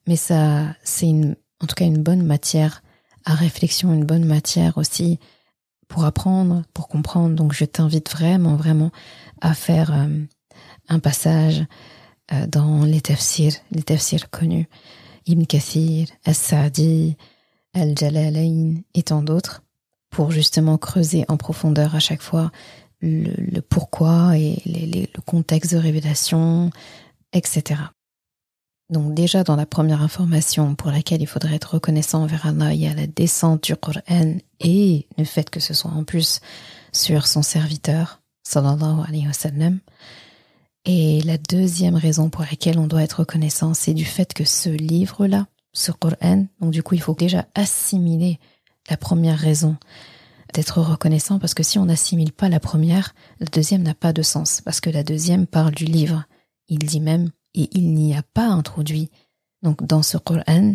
mais 0.06 0.16
ça, 0.16 0.74
c'est 0.82 1.10
en 1.60 1.66
tout 1.66 1.74
cas 1.74 1.86
une 1.86 2.02
bonne 2.02 2.22
matière 2.22 2.82
à 3.24 3.34
réflexion, 3.34 3.92
une 3.92 4.04
bonne 4.04 4.24
matière 4.24 4.76
aussi 4.78 5.18
pour 5.88 6.04
apprendre, 6.04 6.62
pour 6.74 6.88
comprendre. 6.88 7.34
Donc, 7.34 7.52
je 7.52 7.64
t'invite 7.64 8.10
vraiment, 8.10 8.56
vraiment 8.56 8.90
à 9.40 9.54
faire 9.54 9.92
euh, 9.92 10.24
un 10.88 10.98
passage 10.98 11.64
euh, 12.32 12.46
dans 12.46 12.84
les 12.84 13.00
tafsirs, 13.00 13.54
les 13.70 13.82
tafsirs 13.82 14.30
connus, 14.30 14.68
Ibn 15.26 15.44
Kathir, 15.44 16.08
As-Sa'di, 16.24 17.16
Al-Jalalain 17.72 18.76
et 18.94 19.02
tant 19.02 19.22
d'autres, 19.22 19.62
pour 20.10 20.30
justement 20.30 20.78
creuser 20.78 21.24
en 21.28 21.36
profondeur 21.36 21.94
à 21.94 22.00
chaque 22.00 22.22
fois 22.22 22.50
le, 23.00 23.60
pourquoi 23.60 24.38
et 24.38 24.62
le 24.64 25.20
contexte 25.22 25.74
de 25.74 25.78
révélation, 25.78 26.70
etc. 27.32 27.80
Donc 28.90 29.14
déjà 29.14 29.44
dans 29.44 29.56
la 29.56 29.66
première 29.66 30.02
information 30.02 30.74
pour 30.74 30.90
laquelle 30.90 31.22
il 31.22 31.26
faudrait 31.26 31.54
être 31.54 31.74
reconnaissant 31.74 32.22
envers 32.22 32.46
Allah, 32.46 32.74
il 32.74 32.80
y 32.80 32.86
a 32.86 32.94
la 32.94 33.06
descente 33.06 33.64
du 33.64 33.76
Coran 33.76 34.36
et 34.60 35.08
le 35.16 35.24
fait 35.24 35.48
que 35.48 35.60
ce 35.60 35.72
soit 35.72 35.90
en 35.90 36.04
plus 36.04 36.40
sur 36.92 37.26
son 37.26 37.42
serviteur, 37.42 38.20
sallallahu 38.42 39.00
alayhi 39.08 39.26
wa 39.26 39.32
sallam. 39.32 39.80
Et 40.84 41.22
la 41.22 41.38
deuxième 41.38 41.94
raison 41.94 42.28
pour 42.28 42.42
laquelle 42.42 42.78
on 42.78 42.86
doit 42.86 43.02
être 43.02 43.20
reconnaissant, 43.20 43.72
c'est 43.72 43.94
du 43.94 44.04
fait 44.04 44.34
que 44.34 44.44
ce 44.44 44.68
livre-là, 44.68 45.46
ce 45.72 45.90
Coran, 45.90 46.46
donc 46.60 46.70
du 46.72 46.82
coup 46.82 46.94
il 46.94 47.00
faut 47.00 47.14
déjà 47.14 47.46
assimiler 47.54 48.38
la 48.90 48.98
première 48.98 49.38
raison 49.38 49.76
d'être 50.52 50.82
reconnaissant 50.82 51.38
parce 51.38 51.54
que 51.54 51.62
si 51.62 51.78
on 51.78 51.86
n'assimile 51.86 52.32
pas 52.32 52.50
la 52.50 52.60
première, 52.60 53.14
la 53.40 53.46
deuxième 53.46 53.82
n'a 53.82 53.94
pas 53.94 54.12
de 54.12 54.22
sens 54.22 54.60
parce 54.60 54.80
que 54.80 54.90
la 54.90 55.02
deuxième 55.02 55.46
parle 55.46 55.74
du 55.74 55.86
livre. 55.86 56.24
Il 56.68 56.78
dit 56.78 57.00
même 57.00 57.30
et 57.54 57.68
il 57.72 57.94
n'y 57.94 58.16
a 58.16 58.22
pas 58.22 58.46
introduit 58.46 59.10
donc 59.62 59.84
dans 59.84 60.02
ce 60.02 60.18
Coran 60.18 60.74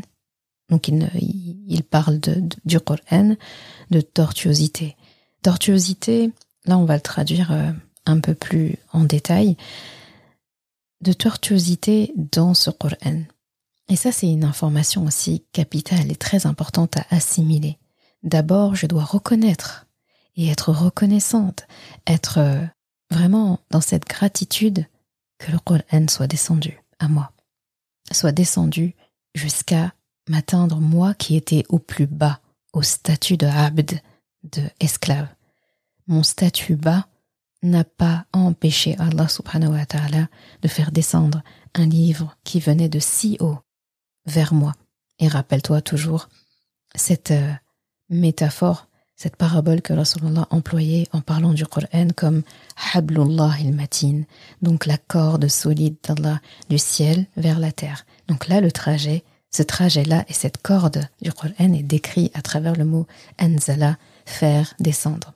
donc 0.70 0.88
il, 0.88 1.84
parle 1.84 2.20
de, 2.20 2.44
du 2.66 2.80
Coran 2.80 3.36
de 3.90 4.02
tortuosité. 4.02 4.96
Tortuosité, 5.42 6.32
là 6.66 6.78
on 6.78 6.86
va 6.86 6.96
le 6.96 7.02
traduire 7.02 7.52
euh, 7.52 7.72
un 8.06 8.20
peu 8.20 8.36
plus 8.36 8.78
en 8.94 9.04
détail, 9.04 9.58
de 11.02 11.14
tortuosité 11.14 12.14
dans 12.16 12.54
ce 12.54 12.70
Coran. 12.70 13.24
Et 13.88 13.96
ça 13.96 14.12
c'est 14.12 14.30
une 14.30 14.44
information 14.44 15.06
aussi 15.06 15.44
capitale 15.54 16.12
et 16.12 16.16
très 16.16 16.46
importante 16.46 16.98
à 16.98 17.06
assimiler. 17.10 17.78
D'abord, 18.22 18.76
je 18.76 18.86
dois 18.86 19.06
reconnaître 19.06 19.88
et 20.36 20.50
être 20.50 20.72
reconnaissante, 20.72 21.68
être 22.06 22.38
euh, 22.38 22.64
vraiment 23.10 23.60
dans 23.72 23.82
cette 23.82 24.06
gratitude 24.06 24.86
que 25.40 25.52
le 25.52 25.60
Coran 25.60 26.08
soit 26.08 26.28
descendu 26.28 26.80
à 27.00 27.08
moi, 27.08 27.32
soit 28.12 28.32
descendu 28.32 28.96
jusqu'à 29.34 29.94
m'atteindre 30.28 30.80
moi 30.80 31.14
qui 31.16 31.36
étais 31.36 31.64
au 31.70 31.80
plus 31.80 32.06
bas, 32.06 32.40
au 32.74 32.84
statut 32.84 33.38
de 33.38 33.48
abd, 33.48 34.00
de 34.44 34.62
esclave. 34.80 35.28
Mon 36.08 36.24
statut 36.24 36.76
bas 36.76 37.08
n'a 37.64 37.84
pas 37.84 38.26
empêché 38.32 38.96
Allah 39.00 39.28
subhanahu 39.28 39.74
wa 39.74 39.86
ta'ala 39.86 40.30
de 40.62 40.68
faire 40.68 40.92
descendre 40.92 41.42
un 41.76 41.86
livre 41.86 42.38
qui 42.44 42.60
venait 42.60 42.90
de 42.90 43.00
si 43.00 43.38
haut 43.40 43.58
vers 44.26 44.54
moi. 44.54 44.74
Et 45.20 45.28
rappelle-toi 45.28 45.82
toujours 45.82 46.30
cette 46.96 47.32
euh, 47.32 47.54
métaphore, 48.10 48.88
cette 49.20 49.36
parabole 49.36 49.82
que 49.82 49.92
Rasulullah 49.92 50.48
employait 50.50 51.06
en 51.12 51.20
parlant 51.20 51.52
du 51.52 51.66
Coran 51.66 52.08
comme 52.16 52.42
Hablullah 52.94 53.52
il-Matin, 53.60 54.22
donc 54.62 54.86
la 54.86 54.98
corde 54.98 55.50
solide 55.50 55.98
d'Allah 56.02 56.40
du 56.70 56.78
ciel 56.78 57.26
vers 57.36 57.60
la 57.60 57.74
terre. 57.74 58.06
Donc 58.30 58.48
là, 58.48 58.62
le 58.62 58.72
trajet, 58.72 59.26
ce 59.52 59.62
trajet-là 59.62 60.24
et 60.30 60.34
cette 60.34 60.62
corde 60.62 61.06
du 61.22 61.34
Coran 61.34 61.74
est 61.74 61.84
décrit 61.84 62.32
à 62.34 62.42
travers 62.42 62.78
le 62.78 62.86
mot 62.86 63.08
Anzala, 63.42 63.98
faire 64.26 64.74
descendre. 64.80 65.34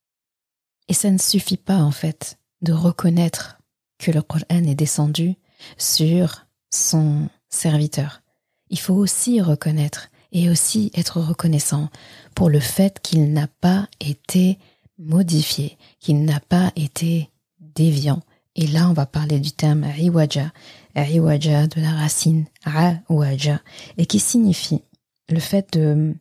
Et 0.88 0.94
ça 0.94 1.12
ne 1.12 1.18
suffit 1.18 1.58
pas 1.58 1.80
en 1.80 1.92
fait 1.92 2.38
de 2.62 2.72
reconnaître 2.72 3.58
que 4.00 4.12
le 4.12 4.22
Coran 4.22 4.44
est 4.50 4.76
descendu 4.76 5.36
sur 5.78 6.46
son 6.70 7.28
serviteur. 7.50 8.22
Il 8.70 8.80
faut 8.80 8.96
aussi 8.96 9.42
reconnaître 9.42 10.08
et 10.34 10.50
aussi 10.50 10.92
être 10.96 11.22
reconnaissant 11.22 11.90
pour 12.36 12.50
le 12.50 12.60
fait 12.60 13.00
qu'il 13.02 13.32
n'a 13.32 13.48
pas 13.48 13.88
été 14.02 14.58
modifié, 14.98 15.78
qu'il 16.00 16.26
n'a 16.26 16.40
pas 16.40 16.72
été 16.76 17.30
déviant. 17.60 18.22
Et 18.56 18.68
là, 18.68 18.90
on 18.90 18.94
va 18.94 19.06
parler 19.06 19.40
du 19.40 19.52
terme 19.52 19.86
iwaja, 19.98 20.52
iwaja 20.96 21.68
de 21.68 21.82
la 21.82 21.92
racine 21.92 22.46
awaja, 22.66 23.62
et 23.98 24.06
qui 24.06 24.20
signifie 24.20 24.82
le 25.30 25.40
fait 25.40 25.74
de, 25.74 26.14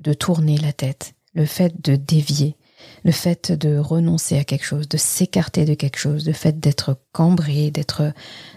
de 0.00 0.12
tourner 0.12 0.56
la 0.58 0.72
tête, 0.72 1.14
le 1.34 1.44
fait 1.44 1.82
de 1.82 1.96
dévier, 1.96 2.56
le 3.04 3.12
fait 3.12 3.52
de 3.52 3.78
renoncer 3.78 4.38
à 4.38 4.44
quelque 4.44 4.64
chose, 4.64 4.88
de 4.88 4.96
s'écarter 4.96 5.64
de 5.64 5.74
quelque 5.74 5.98
chose, 5.98 6.26
le 6.26 6.32
fait 6.32 6.60
d'être 6.60 6.98
cambré, 7.12 7.70
d'être, 7.70 8.12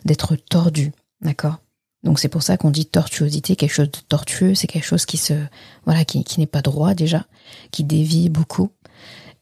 d'être 0.06 0.36
tordu, 0.36 0.92
d'accord? 1.22 1.58
Donc 2.04 2.20
c'est 2.20 2.30
pour 2.30 2.44
ça 2.44 2.58
qu'on 2.58 2.72
dit 2.72 2.86
tortuosité, 2.86 3.56
quelque 3.56 3.74
chose 3.74 3.92
de 3.92 4.00
tortueux, 4.08 4.56
c'est 4.56 4.68
quelque 4.68 4.86
chose 4.86 5.06
qui 5.06 5.18
se 5.18 5.34
voilà 5.86 6.06
qui, 6.06 6.24
qui 6.24 6.40
n'est 6.40 6.48
pas 6.48 6.62
droit 6.62 6.94
déjà, 6.94 7.26
qui 7.72 7.84
dévie 7.84 8.30
beaucoup 8.30 8.72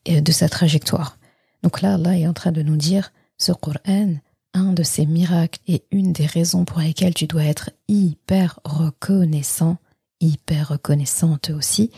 euh, 0.09 0.21
de 0.21 0.31
sa 0.31 0.49
trajectoire. 0.49 1.17
Donc 1.63 1.81
là, 1.81 1.95
Allah 1.95 2.17
est 2.17 2.27
en 2.27 2.33
train 2.33 2.51
de 2.51 2.61
nous 2.61 2.77
dire 2.77 3.11
ce 3.37 3.51
Coran, 3.51 4.15
un 4.53 4.73
de 4.73 4.83
ces 4.83 5.05
miracles 5.05 5.59
et 5.67 5.83
une 5.91 6.13
des 6.13 6.25
raisons 6.25 6.65
pour 6.65 6.79
lesquelles 6.79 7.13
tu 7.13 7.27
dois 7.27 7.43
être 7.43 7.71
hyper 7.87 8.59
reconnaissant, 8.63 9.77
hyper 10.19 10.69
reconnaissante 10.69 11.51
aussi, 11.51 11.91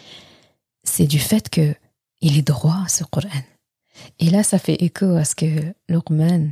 c'est 0.84 1.08
du 1.08 1.20
fait 1.20 1.50
que 1.50 1.76
il 2.22 2.38
est 2.38 2.48
droit 2.48 2.86
ce 2.90 3.04
Coran. 3.06 3.30
Et 4.20 4.30
là, 4.30 4.44
ça 4.44 4.60
fait 4.60 4.84
écho 4.84 5.16
à 5.16 5.24
ce 5.24 5.36
que 5.36 5.74
Luqman 5.88 6.52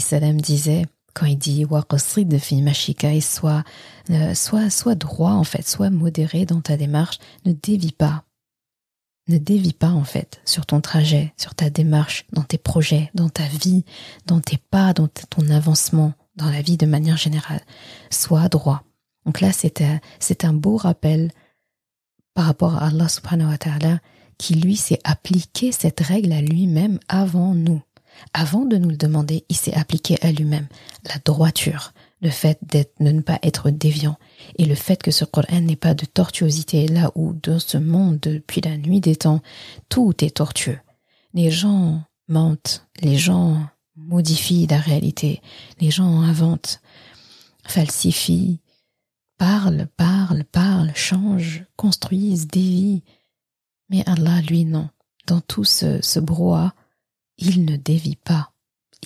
salam 0.00 0.40
disait, 0.40 0.86
quand 1.14 1.26
il 1.26 1.38
dit 1.38 1.64
de 1.64 2.38
fi 2.38 2.62
mashika 2.62 3.12
et 3.12 3.20
sois, 3.20 3.64
euh, 4.10 4.34
sois, 4.34 4.70
sois 4.70 4.94
droit 4.94 5.32
en 5.32 5.44
fait, 5.44 5.66
sois 5.66 5.90
modéré 5.90 6.46
dans 6.46 6.60
ta 6.60 6.76
démarche, 6.76 7.18
ne 7.44 7.52
dévie 7.52 7.92
pas. 7.92 8.24
Ne 9.28 9.38
dévie 9.38 9.72
pas 9.72 9.90
en 9.90 10.04
fait 10.04 10.40
sur 10.44 10.66
ton 10.66 10.80
trajet, 10.80 11.32
sur 11.36 11.54
ta 11.54 11.70
démarche, 11.70 12.26
dans 12.32 12.42
tes 12.42 12.58
projets, 12.58 13.10
dans 13.14 13.28
ta 13.28 13.44
vie, 13.44 13.84
dans 14.26 14.40
tes 14.40 14.56
pas, 14.56 14.92
dans 14.92 15.08
ton 15.08 15.48
avancement, 15.50 16.14
dans 16.36 16.50
la 16.50 16.62
vie 16.62 16.76
de 16.76 16.86
manière 16.86 17.16
générale. 17.16 17.60
Sois 18.10 18.48
droit. 18.48 18.82
Donc 19.26 19.40
là, 19.40 19.52
c'est 19.52 20.44
un, 20.44 20.52
beau 20.52 20.76
rappel 20.76 21.30
par 22.34 22.46
rapport 22.46 22.76
à 22.76 22.86
Allah 22.86 23.08
subhanahu 23.08 23.50
wa 23.50 23.58
ta'ala 23.58 24.00
qui 24.38 24.54
lui 24.54 24.76
s'est 24.76 25.00
appliqué 25.04 25.70
cette 25.70 26.00
règle 26.00 26.32
à 26.32 26.40
lui-même 26.40 26.98
avant 27.08 27.54
nous. 27.54 27.82
Avant 28.32 28.64
de 28.64 28.76
nous 28.76 28.90
le 28.90 28.96
demander, 28.96 29.44
il 29.48 29.56
s'est 29.56 29.74
appliqué 29.74 30.16
à 30.22 30.32
lui-même 30.32 30.68
la 31.06 31.16
droiture, 31.24 31.92
le 32.20 32.30
fait 32.30 32.58
d'être, 32.62 32.92
de 33.00 33.10
ne 33.10 33.20
pas 33.20 33.38
être 33.42 33.70
déviant 33.70 34.16
et 34.56 34.66
le 34.66 34.74
fait 34.74 35.02
que 35.02 35.10
ce 35.10 35.24
Coran 35.24 35.60
n'est 35.60 35.76
pas 35.76 35.94
de 35.94 36.04
tortuosité 36.04 36.86
là 36.88 37.10
où 37.14 37.32
dans 37.32 37.58
ce 37.58 37.78
monde 37.78 38.18
depuis 38.20 38.60
la 38.60 38.76
nuit 38.76 39.00
des 39.00 39.16
temps, 39.16 39.40
tout 39.88 40.14
est 40.24 40.36
tortueux. 40.36 40.78
Les 41.34 41.50
gens 41.50 42.02
mentent, 42.28 42.86
les 43.00 43.16
gens 43.16 43.66
modifient 43.96 44.66
la 44.66 44.78
réalité, 44.78 45.40
les 45.80 45.90
gens 45.90 46.20
inventent, 46.20 46.80
falsifient, 47.64 48.60
parlent, 49.38 49.88
parlent, 49.96 50.44
parlent, 50.44 50.92
changent, 50.94 51.64
construisent, 51.76 52.46
dévient. 52.46 53.02
Mais 53.88 54.02
Allah, 54.06 54.40
lui, 54.42 54.64
non. 54.64 54.88
Dans 55.26 55.40
tout 55.40 55.64
ce, 55.64 56.00
ce 56.02 56.18
brouhaha, 56.18 56.74
il 57.40 57.64
ne 57.64 57.76
dévie 57.76 58.16
pas. 58.16 58.52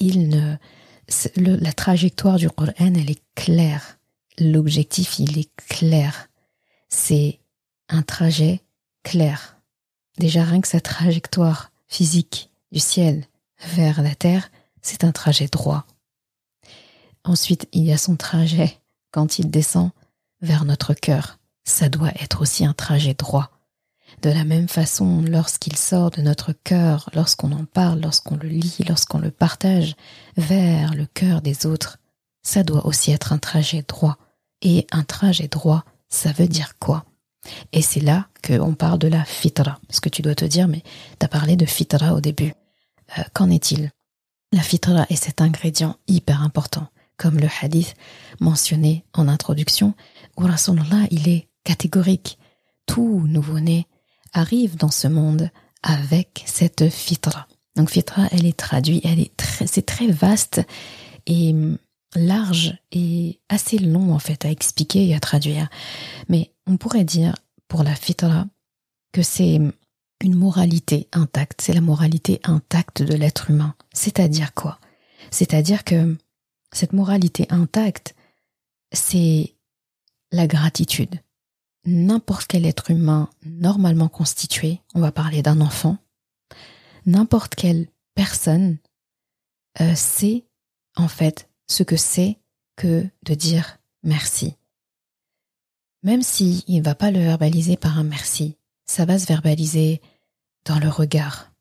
Il 0.00 0.28
ne, 0.28 0.56
la 1.36 1.72
trajectoire 1.72 2.36
du 2.36 2.50
Coran, 2.50 2.72
elle 2.78 3.10
est 3.10 3.22
claire. 3.34 3.98
L'objectif, 4.38 5.18
il 5.18 5.38
est 5.38 5.54
clair. 5.56 6.28
C'est 6.88 7.40
un 7.88 8.02
trajet 8.02 8.60
clair. 9.02 9.56
Déjà, 10.18 10.44
rien 10.44 10.60
que 10.60 10.68
sa 10.68 10.80
trajectoire 10.80 11.70
physique 11.88 12.50
du 12.72 12.80
ciel 12.80 13.24
vers 13.74 14.02
la 14.02 14.14
terre, 14.14 14.50
c'est 14.82 15.04
un 15.04 15.12
trajet 15.12 15.46
droit. 15.46 15.86
Ensuite, 17.24 17.68
il 17.72 17.84
y 17.84 17.92
a 17.92 17.98
son 17.98 18.16
trajet 18.16 18.80
quand 19.10 19.38
il 19.38 19.50
descend 19.50 19.90
vers 20.40 20.64
notre 20.64 20.92
cœur. 20.92 21.38
Ça 21.64 21.88
doit 21.88 22.12
être 22.20 22.42
aussi 22.42 22.64
un 22.64 22.74
trajet 22.74 23.14
droit. 23.14 23.50
De 24.23 24.30
la 24.30 24.44
même 24.44 24.68
façon, 24.68 25.23
lorsqu'il 25.23 25.76
sort 25.76 26.11
de 26.11 26.23
notre 26.23 26.52
cœur, 26.52 27.11
lorsqu'on 27.14 27.52
en 27.52 27.64
parle, 27.64 28.00
lorsqu'on 28.00 28.37
le 28.37 28.49
lit, 28.49 28.76
lorsqu'on 28.88 29.18
le 29.18 29.30
partage 29.30 29.97
vers 30.37 30.94
le 30.94 31.06
cœur 31.06 31.42
des 31.42 31.66
autres, 31.66 31.99
ça 32.42 32.62
doit 32.62 32.87
aussi 32.87 33.11
être 33.11 33.33
un 33.33 33.38
trajet 33.38 33.85
droit. 33.87 34.18
Et 34.62 34.87
un 34.92 35.04
trajet 35.04 35.49
droit, 35.49 35.85
ça 36.09 36.33
veut 36.33 36.49
dire 36.49 36.78
quoi? 36.78 37.04
Et 37.73 37.83
c'est 37.83 38.00
là 38.00 38.28
qu'on 38.47 38.75
parle 38.75 38.99
de 38.99 39.09
la 39.09 39.25
fitra. 39.25 39.78
Parce 39.88 40.00
que 40.00 40.09
tu 40.09 40.23
dois 40.23 40.35
te 40.35 40.44
dire, 40.44 40.68
mais 40.68 40.83
tu 41.18 41.25
as 41.25 41.28
parlé 41.28 41.56
de 41.56 41.66
fitra 41.66 42.14
au 42.14 42.21
début. 42.21 42.54
Euh, 43.18 43.23
qu'en 43.35 43.50
est-il? 43.50 43.90
La 44.52 44.62
fitra 44.62 45.06
est 45.11 45.16
cet 45.16 45.40
ingrédient 45.40 45.97
hyper 46.06 46.42
important. 46.42 46.88
Comme 47.16 47.38
le 47.38 47.49
hadith 47.61 47.94
mentionné 48.40 49.04
en 49.12 49.28
introduction, 49.28 49.94
où 50.37 50.42
Rasulullah, 50.42 51.06
il 51.11 51.28
est 51.28 51.49
catégorique. 51.64 52.38
Tout 52.87 53.25
nouveau-né 53.26 53.87
arrive 54.34 54.76
dans 54.76 54.90
ce 54.90 55.08
monde 55.08 55.50
avec 55.82 56.44
cette 56.46 56.90
fitra. 56.90 57.46
Donc 57.76 57.90
fitra, 57.90 58.28
elle 58.32 58.46
est 58.46 58.56
traduite, 58.56 59.04
elle 59.04 59.20
est 59.20 59.36
très, 59.36 59.66
c'est 59.66 59.86
très 59.86 60.08
vaste 60.08 60.60
et 61.26 61.52
hum, 61.52 61.78
large 62.14 62.76
et 62.92 63.40
assez 63.48 63.78
long 63.78 64.12
en 64.12 64.18
fait 64.18 64.44
à 64.44 64.50
expliquer 64.50 65.08
et 65.08 65.14
à 65.14 65.20
traduire. 65.20 65.68
Mais 66.28 66.52
on 66.66 66.76
pourrait 66.76 67.04
dire 67.04 67.35
pour 67.68 67.82
la 67.82 67.94
fitra 67.94 68.46
que 69.12 69.22
c'est 69.22 69.56
hum, 69.56 69.72
une 70.20 70.35
moralité 70.35 71.09
intacte, 71.12 71.61
c'est 71.61 71.72
la 71.72 71.80
moralité 71.80 72.40
intacte 72.44 73.02
de 73.02 73.14
l'être 73.14 73.50
humain. 73.50 73.74
C'est-à-dire 73.92 74.54
quoi? 74.54 74.78
C'est-à-dire 75.30 75.85
que 75.85 76.16
cette 76.72 76.92
moralité 76.92 77.46
intacte, 77.50 78.14
c'est 78.92 79.54
la 80.32 80.46
gratitude 80.46 81.20
n'importe 81.87 82.47
quel 82.47 82.66
être 82.66 82.90
humain 82.90 83.29
normalement 83.44 84.09
constitué, 84.09 84.81
on 84.94 85.01
va 85.01 85.12
parler 85.12 85.42
d'un 85.42 85.61
enfant, 85.61 85.99
n'importe 87.07 87.55
quelle 87.55 87.88
personne 88.14 88.79
euh, 89.81 89.94
sait 89.94 90.44
en 90.97 91.09
fait 91.09 91.49
ce 91.66 91.83
que 91.83 91.97
c'est 91.97 92.38
que 92.77 93.07
de 93.25 93.35
dire 93.35 93.79
merci. 94.03 94.55
Même 96.03 96.23
s'il 96.23 96.62
il 96.66 96.79
ne 96.79 96.85
va 96.85 96.94
pas 96.94 97.11
le 97.11 97.20
verbaliser 97.20 97.77
par 97.77 97.99
un 97.99 98.05
merci, 98.05 98.57
ça 98.87 99.05
va 99.05 99.18
se 99.18 99.27
verbaliser 99.27 100.01
dans 100.64 100.79
le 100.79 100.88
regard, 100.88 101.53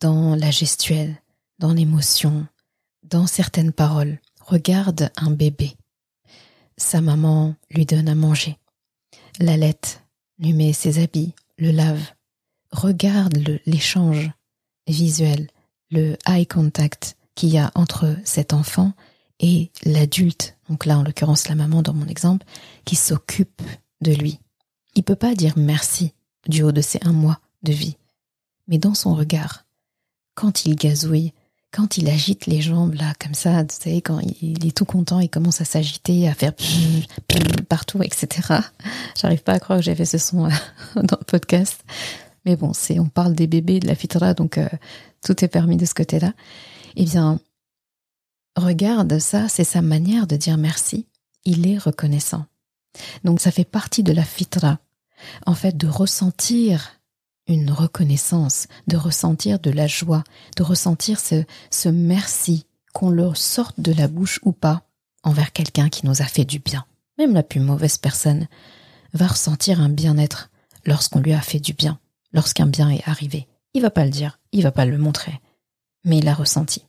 dans 0.00 0.34
la 0.34 0.50
gestuelle, 0.50 1.22
dans 1.58 1.72
l'émotion, 1.72 2.46
dans 3.04 3.26
certaines 3.26 3.72
paroles. 3.72 4.18
Regarde 4.40 5.10
un 5.16 5.30
bébé. 5.30 5.76
Sa 6.76 7.00
maman 7.00 7.54
lui 7.70 7.86
donne 7.86 8.08
à 8.08 8.14
manger 8.14 8.57
l'allette, 9.38 10.04
lui 10.38 10.52
met 10.52 10.72
ses 10.72 11.02
habits, 11.02 11.34
le 11.58 11.70
lave, 11.70 12.12
regarde 12.70 13.60
l'échange 13.66 14.30
visuel, 14.86 15.48
le 15.90 16.16
eye 16.26 16.46
contact 16.46 17.16
qu'il 17.34 17.50
y 17.50 17.58
a 17.58 17.70
entre 17.74 18.16
cet 18.24 18.52
enfant 18.52 18.92
et 19.40 19.70
l'adulte, 19.84 20.56
donc 20.68 20.84
là 20.84 20.98
en 20.98 21.02
l'occurrence 21.02 21.48
la 21.48 21.54
maman 21.54 21.82
dans 21.82 21.94
mon 21.94 22.06
exemple, 22.06 22.46
qui 22.84 22.96
s'occupe 22.96 23.62
de 24.00 24.12
lui. 24.12 24.40
Il 24.94 25.04
peut 25.04 25.16
pas 25.16 25.34
dire 25.34 25.54
merci 25.56 26.12
du 26.48 26.62
haut 26.62 26.72
de 26.72 26.80
ses 26.80 26.98
un 27.02 27.12
mois 27.12 27.40
de 27.62 27.72
vie, 27.72 27.96
mais 28.66 28.78
dans 28.78 28.94
son 28.94 29.14
regard, 29.14 29.64
quand 30.34 30.64
il 30.66 30.76
gazouille, 30.76 31.32
quand 31.78 31.96
il 31.96 32.08
agite 32.08 32.46
les 32.46 32.60
jambes 32.60 32.94
là 32.94 33.12
comme 33.20 33.34
ça, 33.34 33.64
tu 33.64 33.76
sais, 33.76 34.00
quand 34.00 34.18
il 34.42 34.66
est 34.66 34.76
tout 34.76 34.84
content, 34.84 35.20
il 35.20 35.30
commence 35.30 35.60
à 35.60 35.64
s'agiter, 35.64 36.28
à 36.28 36.34
faire 36.34 36.52
partout, 37.68 38.02
etc. 38.02 38.52
J'arrive 39.14 39.44
pas 39.44 39.52
à 39.52 39.60
croire 39.60 39.78
que 39.78 39.84
j'ai 39.84 39.94
fait 39.94 40.04
ce 40.04 40.18
son 40.18 40.46
euh, 40.46 40.50
dans 40.96 41.18
le 41.20 41.24
podcast, 41.24 41.84
mais 42.44 42.56
bon, 42.56 42.72
c'est 42.72 42.98
on 42.98 43.08
parle 43.08 43.36
des 43.36 43.46
bébés, 43.46 43.78
de 43.78 43.86
la 43.86 43.94
fitra, 43.94 44.34
donc 44.34 44.58
euh, 44.58 44.68
tout 45.24 45.44
est 45.44 45.48
permis 45.48 45.76
de 45.76 45.86
ce 45.86 45.94
côté-là. 45.94 46.32
Eh 46.96 47.04
bien, 47.04 47.38
regarde 48.56 49.20
ça, 49.20 49.48
c'est 49.48 49.62
sa 49.62 49.80
manière 49.80 50.26
de 50.26 50.34
dire 50.34 50.58
merci. 50.58 51.06
Il 51.44 51.68
est 51.68 51.78
reconnaissant. 51.78 52.44
Donc 53.22 53.40
ça 53.40 53.52
fait 53.52 53.62
partie 53.62 54.02
de 54.02 54.12
la 54.12 54.24
fitra, 54.24 54.78
en 55.46 55.54
fait, 55.54 55.76
de 55.76 55.86
ressentir 55.86 56.97
une 57.48 57.70
reconnaissance, 57.70 58.66
de 58.86 58.96
ressentir 58.96 59.58
de 59.58 59.70
la 59.70 59.86
joie, 59.86 60.22
de 60.56 60.62
ressentir 60.62 61.18
ce, 61.18 61.44
ce 61.70 61.88
merci, 61.88 62.66
qu'on 62.92 63.10
leur 63.10 63.36
sorte 63.36 63.80
de 63.80 63.92
la 63.92 64.08
bouche 64.08 64.40
ou 64.44 64.52
pas, 64.52 64.82
envers 65.22 65.52
quelqu'un 65.52 65.88
qui 65.88 66.06
nous 66.06 66.22
a 66.22 66.26
fait 66.26 66.44
du 66.44 66.58
bien. 66.58 66.84
Même 67.18 67.34
la 67.34 67.42
plus 67.42 67.60
mauvaise 67.60 67.98
personne 67.98 68.46
va 69.12 69.26
ressentir 69.26 69.80
un 69.80 69.88
bien-être 69.88 70.50
lorsqu'on 70.84 71.20
lui 71.20 71.32
a 71.32 71.40
fait 71.40 71.60
du 71.60 71.72
bien, 71.72 71.98
lorsqu'un 72.32 72.66
bien 72.66 72.90
est 72.90 73.06
arrivé. 73.08 73.46
Il 73.74 73.82
va 73.82 73.90
pas 73.90 74.04
le 74.04 74.10
dire, 74.10 74.38
il 74.52 74.62
va 74.62 74.72
pas 74.72 74.86
le 74.86 74.98
montrer, 74.98 75.40
mais 76.04 76.18
il 76.18 76.24
l'a 76.24 76.34
ressenti. 76.34 76.84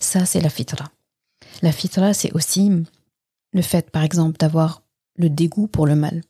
Ça, 0.00 0.26
c'est 0.26 0.40
la 0.40 0.50
fitra. 0.50 0.90
La 1.62 1.72
fitra, 1.72 2.14
c'est 2.14 2.32
aussi 2.32 2.70
le 3.52 3.62
fait, 3.62 3.90
par 3.90 4.02
exemple, 4.02 4.36
d'avoir 4.38 4.82
le 5.16 5.30
dégoût 5.30 5.66
pour 5.66 5.86
le 5.86 5.96
mal. 5.96 6.22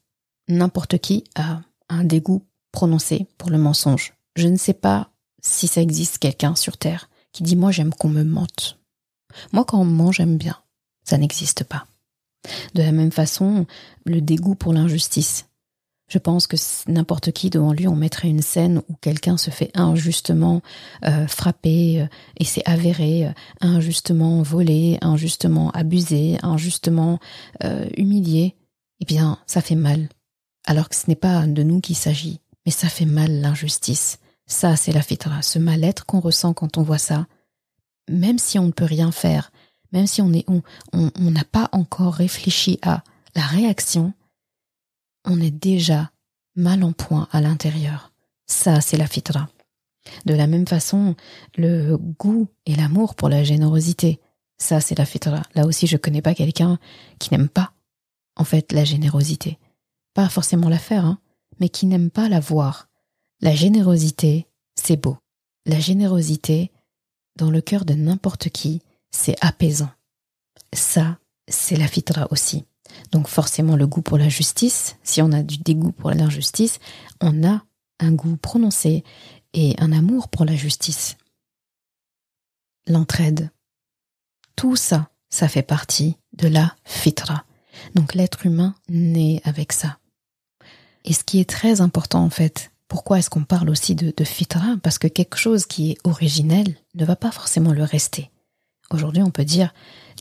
N'importe 0.49 0.99
qui 0.99 1.25
a 1.35 1.61
un 1.89 2.05
dégoût 2.05 2.43
prononcé 2.73 3.27
pour 3.39 3.51
le 3.51 3.59
mensonge. 3.59 4.15
Je 4.37 4.49
ne 4.49 4.57
sais 4.57 4.75
pas 4.75 5.11
si 5.43 5.67
ça 5.67 5.81
existe 5.81 6.19
quelqu'un 6.19 6.55
sur 6.55 6.77
Terre 6.77 7.09
qui 7.33 7.43
dit 7.43 7.57
moi 7.57 7.71
j'aime 7.71 7.93
qu'on 7.93 8.09
me 8.09 8.25
mente. 8.25 8.79
Moi 9.53 9.65
quand 9.65 9.81
on 9.81 9.85
me 9.85 9.95
ment 9.95 10.13
j'aime 10.13 10.37
bien. 10.37 10.57
Ça 11.05 11.19
n'existe 11.19 11.65
pas. 11.65 11.87
De 12.75 12.83
la 12.83 12.93
même 12.93 13.13
façon, 13.13 13.67
le 14.05 14.21
dégoût 14.21 14.55
pour 14.55 14.73
l'injustice. 14.73 15.49
Je 16.09 16.19
pense 16.19 16.47
que 16.47 16.57
n'importe 16.91 17.33
qui 17.33 17.51
devant 17.51 17.73
lui, 17.73 17.87
on 17.87 17.95
mettrait 17.95 18.29
une 18.29 18.41
scène 18.41 18.83
où 18.89 18.95
quelqu'un 18.95 19.37
se 19.37 19.51
fait 19.51 19.71
injustement 19.75 20.63
euh, 21.05 21.27
frapper 21.27 22.01
euh, 22.01 22.07
et 22.39 22.45
c'est 22.45 22.67
avéré, 22.67 23.27
euh, 23.27 23.33
injustement 23.61 24.43
volé, 24.43 24.97
injustement 25.03 25.71
abusé, 25.73 26.39
injustement 26.43 27.19
humilié. 27.97 28.55
Eh 29.01 29.05
bien, 29.05 29.39
ça 29.47 29.61
fait 29.61 29.75
mal. 29.75 30.09
Alors 30.67 30.89
que 30.89 30.97
ce 30.97 31.05
n'est 31.09 31.15
pas 31.15 31.47
de 31.47 31.63
nous 31.63 31.81
qu'il 31.81 31.97
s'agit. 31.97 32.41
Mais 32.69 32.73
ça 32.73 32.91
fait 32.91 33.07
mal 33.07 33.41
l'injustice. 33.41 34.19
Ça, 34.45 34.77
c'est 34.77 34.93
la 34.93 35.01
fitra, 35.01 35.41
ce 35.41 35.59
mal-être 35.59 36.05
qu'on 36.05 36.21
ressent 36.21 36.53
quand 36.53 36.77
on 36.77 36.83
voit 36.83 36.99
ça. 36.99 37.27
Même 38.11 38.39
si 38.39 38.59
on 38.59 38.67
ne 38.67 38.73
peut 38.73 38.85
rien 38.85 39.11
faire, 39.11 39.53
même 39.91 40.07
si 40.07 40.21
on 40.21 40.29
n'a 40.29 40.41
on, 40.49 40.61
on, 40.93 41.33
pas 41.51 41.71
encore 41.73 42.13
réfléchi 42.13 42.79
à 42.83 43.03
la 43.35 43.41
réaction, 43.41 44.13
on 45.25 45.41
est 45.41 45.51
déjà 45.51 46.11
mal 46.57 46.85
en 46.85 46.93
point 46.93 47.27
à 47.33 47.41
l'intérieur. 47.41 48.13
Ça, 48.45 48.83
c'est 48.83 48.99
la 48.99 49.07
fitra. 49.07 49.49
De 50.27 50.35
la 50.35 50.47
même 50.47 50.69
façon, 50.69 51.17
le 51.57 51.97
goût 51.97 52.49
et 52.67 52.77
l'amour 52.77 53.15
pour 53.15 53.31
la 53.31 53.45
générosité, 53.45 54.21
Ça, 54.59 54.83
c'est 54.83 54.99
la 54.99 55.07
fitra. 55.07 55.41
Là 55.55 55.65
aussi, 55.65 55.87
je 55.87 55.97
connais 55.97 56.21
pas 56.21 56.35
quelqu'un 56.35 56.79
qui 57.19 57.33
n'aime 57.33 57.49
pas, 57.49 57.73
en 58.37 58.45
fait, 58.45 58.73
la 58.73 58.85
générosité. 58.85 59.59
Pas 60.13 60.29
forcément 60.29 60.69
la 60.69 60.79
faire, 60.79 61.07
hein, 61.07 61.19
mais 61.61 61.69
qui 61.69 61.87
n'aime 61.87 62.11
pas 62.11 62.29
la 62.29 62.41
voir. 62.41 62.89
La 63.41 63.55
générosité, 63.55 64.47
c'est 64.75 64.97
beau. 64.97 65.17
La 65.67 65.79
générosité, 65.79 66.73
dans 67.37 67.51
le 67.51 67.61
cœur 67.61 67.85
de 67.85 67.95
n'importe 67.95 68.49
qui, 68.49 68.83
c'est 69.11 69.37
apaisant. 69.41 69.91
Ça, 70.73 71.19
c'est 71.49 71.77
la 71.77 71.89
fitra 71.89 72.27
aussi. 72.31 72.65
Donc 73.13 73.29
forcément 73.29 73.77
le 73.77 73.87
goût 73.87 74.03
pour 74.03 74.19
la 74.19 74.29
justice, 74.29 74.97
si 75.03 75.23
on 75.23 75.33
a 75.33 75.43
du 75.43 75.59
dégoût 75.59 75.93
pour 75.93 76.11
l'injustice, 76.11 76.79
on 77.21 77.47
a 77.47 77.63
un 78.01 78.13
goût 78.13 78.37
prononcé 78.37 79.05
et 79.55 79.75
un 79.79 79.93
amour 79.93 80.29
pour 80.29 80.45
la 80.45 80.55
justice. 80.55 81.17
L'entraide. 82.87 83.51
Tout 84.57 84.77
ça, 84.77 85.11
ça 85.31 85.49
fait 85.49 85.63
partie 85.63 86.17
de 86.33 86.49
la 86.49 86.75
fitra. 86.85 87.45
Donc 87.95 88.15
l'être 88.15 88.47
humain 88.47 88.75
naît 88.89 89.41
avec 89.45 89.73
ça. 89.73 89.99
Et 91.09 91.15
ce 91.15 91.25
qui 91.25 91.41
est 91.41 91.49
très 91.49 91.81
important 91.81 92.23
en 92.23 92.29
fait, 92.29 92.71
pourquoi 92.87 93.19
est-ce 93.19 93.31
qu'on 93.31 93.45
parle 93.45 93.71
aussi 93.71 93.95
de, 93.95 94.25
fitra? 94.25 94.77
Parce 94.83 94.99
que 94.99 95.09
quelque 95.09 95.39
chose 95.39 95.65
qui 95.65 95.93
est 95.93 95.99
originel 96.05 96.77
ne 96.95 97.07
va 97.07 97.17
pas 97.17 97.31
forcément 97.31 97.73
le 97.73 97.83
rester. 97.83 98.31
Aujourd'hui, 98.91 99.23
on 99.23 99.31
peut 99.31 99.47
dire 99.47 99.73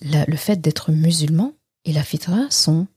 le 0.02 0.36
fait 0.38 0.62
d'être 0.62 0.93
musulman 0.93 1.54
et 1.84 1.91
la 1.91 2.04
fitra 2.04 2.50
sont, 2.50 2.88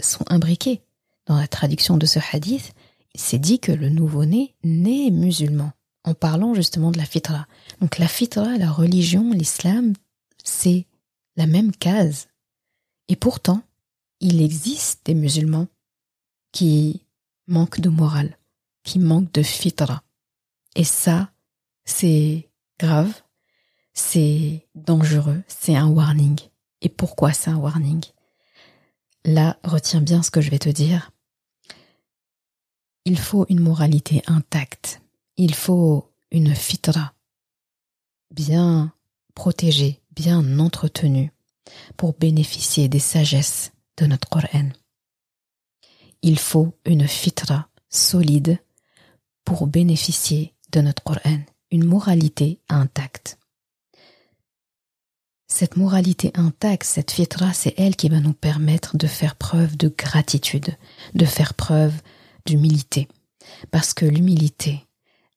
sont 0.00 0.24
imbriqués. 0.28 0.82
Dans 1.24 1.36
la 1.36 1.48
traduction 1.48 1.96
de 1.96 2.04
ce 2.04 2.18
hadith, 2.30 2.74
c'est 3.14 3.38
dit 3.38 3.58
que 3.58 3.72
le 3.72 3.88
nouveau-né 3.88 4.54
naît 4.62 5.10
musulman, 5.10 5.72
en 6.04 6.12
parlant 6.12 6.52
justement 6.52 6.90
de 6.90 6.98
la 6.98 7.06
fitra. 7.06 7.46
Donc 7.80 7.96
la 7.96 8.08
fitra, 8.08 8.58
la 8.58 8.70
religion, 8.70 9.32
l'islam, 9.32 9.94
c'est 10.44 10.86
la 11.36 11.46
même 11.46 11.72
case. 11.72 12.28
Et 13.08 13.16
pourtant, 13.16 13.62
il 14.20 14.42
existe 14.42 15.06
des 15.06 15.14
musulmans 15.14 15.68
qui 16.52 17.00
manquent 17.50 17.80
de 17.80 17.90
morale, 17.90 18.38
qui 18.82 18.98
manquent 18.98 19.32
de 19.32 19.42
fitra. 19.42 20.02
Et 20.76 20.84
ça, 20.84 21.32
c'est 21.84 22.48
grave, 22.78 23.12
c'est 23.92 24.66
dangereux, 24.74 25.42
c'est 25.48 25.76
un 25.76 25.88
warning. 25.88 26.38
Et 26.80 26.88
pourquoi 26.88 27.32
c'est 27.32 27.50
un 27.50 27.56
warning? 27.56 28.02
Là, 29.24 29.58
retiens 29.64 30.00
bien 30.00 30.22
ce 30.22 30.30
que 30.30 30.40
je 30.40 30.50
vais 30.50 30.58
te 30.58 30.70
dire. 30.70 31.10
Il 33.04 33.18
faut 33.18 33.44
une 33.48 33.60
moralité 33.60 34.22
intacte. 34.26 35.02
Il 35.36 35.54
faut 35.54 36.10
une 36.30 36.54
fitra 36.54 37.12
bien 38.30 38.92
protégée, 39.34 40.00
bien 40.12 40.58
entretenue 40.58 41.32
pour 41.96 42.14
bénéficier 42.14 42.88
des 42.88 42.98
sagesses 42.98 43.72
de 43.96 44.06
notre 44.06 44.28
Coran. 44.28 44.70
Il 46.22 46.38
faut 46.38 46.74
une 46.84 47.08
fitra 47.08 47.68
solide 47.88 48.58
pour 49.44 49.66
bénéficier 49.66 50.54
de 50.70 50.80
notre 50.80 51.02
Coran, 51.02 51.40
une 51.70 51.84
moralité 51.84 52.60
intacte. 52.68 53.38
Cette 55.48 55.76
moralité 55.76 56.30
intacte, 56.34 56.84
cette 56.84 57.10
fitra, 57.10 57.52
c'est 57.52 57.74
elle 57.76 57.96
qui 57.96 58.08
va 58.08 58.20
nous 58.20 58.32
permettre 58.32 58.96
de 58.96 59.06
faire 59.06 59.34
preuve 59.34 59.76
de 59.76 59.88
gratitude, 59.88 60.76
de 61.14 61.24
faire 61.24 61.54
preuve 61.54 61.94
d'humilité. 62.46 63.08
Parce 63.72 63.92
que 63.92 64.06
l'humilité, 64.06 64.86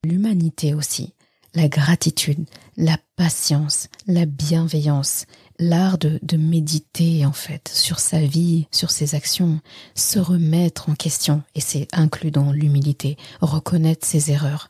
l'humanité 0.03 0.75
aussi, 0.75 1.13
la 1.55 1.67
gratitude, 1.67 2.45
la 2.77 2.97
patience, 3.15 3.87
la 4.07 4.25
bienveillance, 4.25 5.25
l'art 5.59 5.97
de, 5.97 6.19
de, 6.21 6.37
méditer 6.37 7.25
en 7.25 7.31
fait 7.31 7.67
sur 7.67 7.99
sa 7.99 8.19
vie, 8.19 8.67
sur 8.71 8.91
ses 8.91 9.15
actions, 9.15 9.59
se 9.95 10.19
remettre 10.19 10.89
en 10.89 10.95
question, 10.95 11.43
et 11.55 11.61
c'est 11.61 11.87
inclus 11.93 12.31
dans 12.31 12.51
l'humilité, 12.51 13.17
reconnaître 13.41 14.05
ses 14.05 14.31
erreurs. 14.31 14.69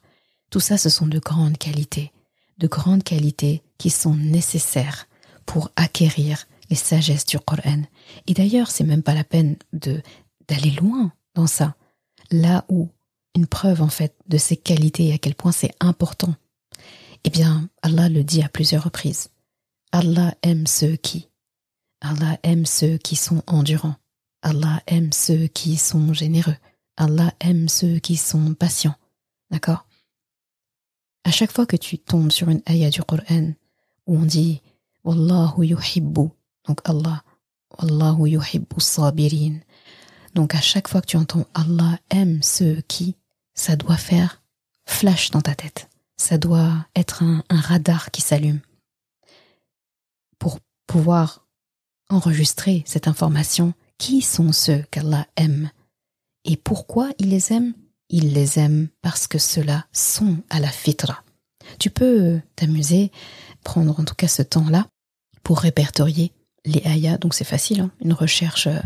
Tout 0.49 0.59
ça, 0.59 0.77
ce 0.77 0.89
sont 0.89 1.07
de 1.07 1.19
grandes 1.19 1.57
qualités, 1.57 2.11
de 2.57 2.67
grandes 2.67 3.03
qualités 3.03 3.63
qui 3.77 3.89
sont 3.89 4.15
nécessaires 4.15 5.07
pour 5.45 5.71
acquérir 5.75 6.45
les 6.69 6.75
sagesses 6.75 7.25
du 7.25 7.39
Coran. 7.39 7.81
Et 8.27 8.33
d'ailleurs, 8.33 8.71
c'est 8.71 8.83
même 8.83 9.03
pas 9.03 9.13
la 9.13 9.23
peine 9.23 9.57
de 9.73 10.01
d'aller 10.47 10.71
loin 10.71 11.11
dans 11.35 11.47
ça. 11.47 11.75
Là 12.31 12.65
où 12.69 12.89
une 13.35 13.47
preuve 13.47 13.81
en 13.81 13.87
fait 13.87 14.15
de 14.27 14.37
ses 14.37 14.57
qualités 14.57 15.07
et 15.07 15.13
à 15.13 15.17
quel 15.17 15.35
point 15.35 15.51
c'est 15.51 15.73
important. 15.79 16.35
Eh 17.23 17.29
bien, 17.29 17.69
Allah 17.81 18.09
le 18.09 18.23
dit 18.23 18.43
à 18.43 18.49
plusieurs 18.49 18.83
reprises. 18.83 19.29
Allah 19.93 20.33
aime 20.41 20.65
ceux 20.65 20.95
qui. 20.95 21.29
Allah 22.01 22.39
aime 22.41 22.65
ceux 22.65 22.97
qui 22.97 23.15
sont 23.15 23.43
endurants. 23.45 23.95
Allah 24.41 24.81
aime 24.87 25.13
ceux 25.13 25.45
qui 25.45 25.77
sont 25.77 26.13
généreux. 26.13 26.55
Allah 26.97 27.31
aime 27.39 27.69
ceux 27.69 27.99
qui 27.99 28.17
sont 28.17 28.55
patients. 28.55 28.95
D'accord? 29.51 29.85
À 31.23 31.29
chaque 31.29 31.51
fois 31.51 31.67
que 31.67 31.75
tu 31.75 31.99
tombes 31.99 32.31
sur 32.31 32.49
une 32.49 32.63
ayah 32.67 32.89
du 32.89 33.03
Coran 33.03 33.51
où 34.07 34.17
on 34.17 34.25
dit 34.25 34.63
Wallahu 35.03 35.63
yuhibbu. 35.63 36.31
Donc 36.67 36.79
Allah. 36.85 37.23
Wallahu 37.77 38.27
yuhibbu 38.27 38.79
sabirin. 38.79 39.59
Donc 40.33 40.55
à 40.55 40.61
chaque 40.61 40.87
fois 40.87 41.01
que 41.01 41.07
tu 41.07 41.17
entends 41.17 41.45
Allah 41.53 41.99
aime 42.09 42.41
ceux 42.41 42.81
qui, 42.87 43.15
ça 43.53 43.75
doit 43.75 43.97
faire 43.97 44.41
flash 44.87 45.29
dans 45.29 45.41
ta 45.41 45.53
tête. 45.53 45.87
Ça 46.17 46.39
doit 46.39 46.87
être 46.95 47.21
un, 47.21 47.43
un 47.51 47.61
radar 47.61 48.09
qui 48.09 48.23
s'allume. 48.23 48.61
Pouvoir 50.93 51.47
enregistrer 52.11 52.83
cette 52.85 53.07
information, 53.07 53.73
qui 53.97 54.21
sont 54.21 54.51
ceux 54.51 54.83
qu'Allah 54.91 55.25
aime? 55.37 55.71
Et 56.45 56.55
pourquoi 56.55 57.09
il 57.17 57.29
les 57.29 57.51
aime? 57.51 57.73
Il 58.09 58.33
les 58.33 58.59
aime 58.59 58.89
parce 59.01 59.25
que 59.25 59.39
ceux-là 59.39 59.87
sont 59.91 60.37
à 60.51 60.59
la 60.59 60.67
fitra. 60.67 61.23
Tu 61.79 61.89
peux 61.89 62.39
t'amuser, 62.55 63.11
prendre 63.63 63.99
en 63.99 64.05
tout 64.05 64.13
cas 64.13 64.27
ce 64.27 64.43
temps-là 64.43 64.85
pour 65.41 65.61
répertorier 65.61 66.31
les 66.63 66.83
ayats. 66.85 67.17
Donc 67.17 67.33
c'est 67.33 67.43
facile, 67.43 67.81
hein. 67.81 67.91
une 67.99 68.13
recherche 68.13 68.67
euh, 68.67 68.79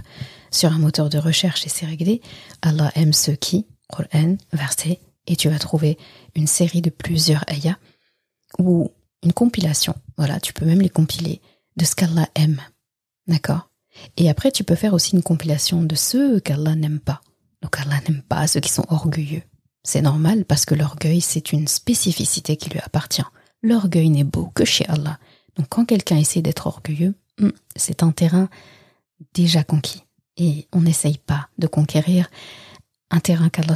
sur 0.49 0.71
un 0.71 0.79
moteur 0.79 1.09
de 1.09 1.17
recherche 1.17 1.65
et 1.65 1.69
c'est 1.69 1.85
réglé. 1.85 2.21
Allah 2.61 2.89
aime 2.95 3.11
ceux 3.11 3.35
qui, 3.35 3.67
Qur'an, 3.93 4.37
verset, 4.53 5.01
et 5.25 5.35
tu 5.35 5.49
vas 5.49 5.59
trouver 5.59 5.97
une 6.35 6.47
série 6.47 6.81
de 6.81 6.89
plusieurs 6.89 7.43
ayats 7.49 7.79
ou 8.59 8.91
une 9.23 9.33
compilation. 9.33 9.93
Voilà, 10.15 10.39
tu 10.39 10.53
peux 10.53 10.63
même 10.63 10.79
les 10.79 10.89
compiler 10.89 11.41
de 11.77 11.85
ce 11.85 11.95
qu'Allah 11.95 12.27
aime. 12.35 12.61
D'accord? 13.27 13.69
Et 14.17 14.29
après, 14.29 14.51
tu 14.51 14.63
peux 14.63 14.75
faire 14.75 14.93
aussi 14.93 15.15
une 15.15 15.23
compilation 15.23 15.83
de 15.83 15.95
ceux 15.95 16.39
qu'Allah 16.39 16.75
n'aime 16.75 16.99
pas. 16.99 17.21
Donc 17.61 17.79
Allah 17.79 17.99
n'aime 18.07 18.21
pas 18.21 18.47
ceux 18.47 18.59
qui 18.59 18.71
sont 18.71 18.85
orgueilleux. 18.89 19.43
C'est 19.83 20.01
normal 20.01 20.45
parce 20.45 20.65
que 20.65 20.75
l'orgueil, 20.75 21.21
c'est 21.21 21.51
une 21.51 21.67
spécificité 21.67 22.57
qui 22.57 22.69
lui 22.69 22.79
appartient. 22.79 23.23
L'orgueil 23.63 24.09
n'est 24.09 24.23
beau 24.23 24.51
que 24.53 24.65
chez 24.65 24.85
Allah. 24.87 25.17
Donc 25.55 25.67
quand 25.69 25.85
quelqu'un 25.85 26.17
essaie 26.17 26.41
d'être 26.41 26.67
orgueilleux, 26.67 27.15
hmm, 27.39 27.49
c'est 27.75 28.03
un 28.03 28.11
terrain 28.11 28.49
déjà 29.33 29.63
conquis. 29.63 30.03
Et 30.37 30.67
on 30.71 30.81
n'essaye 30.81 31.17
pas 31.17 31.49
de 31.57 31.67
conquérir 31.67 32.29
un 33.09 33.19
terrain 33.19 33.49
qu'Allah 33.49 33.75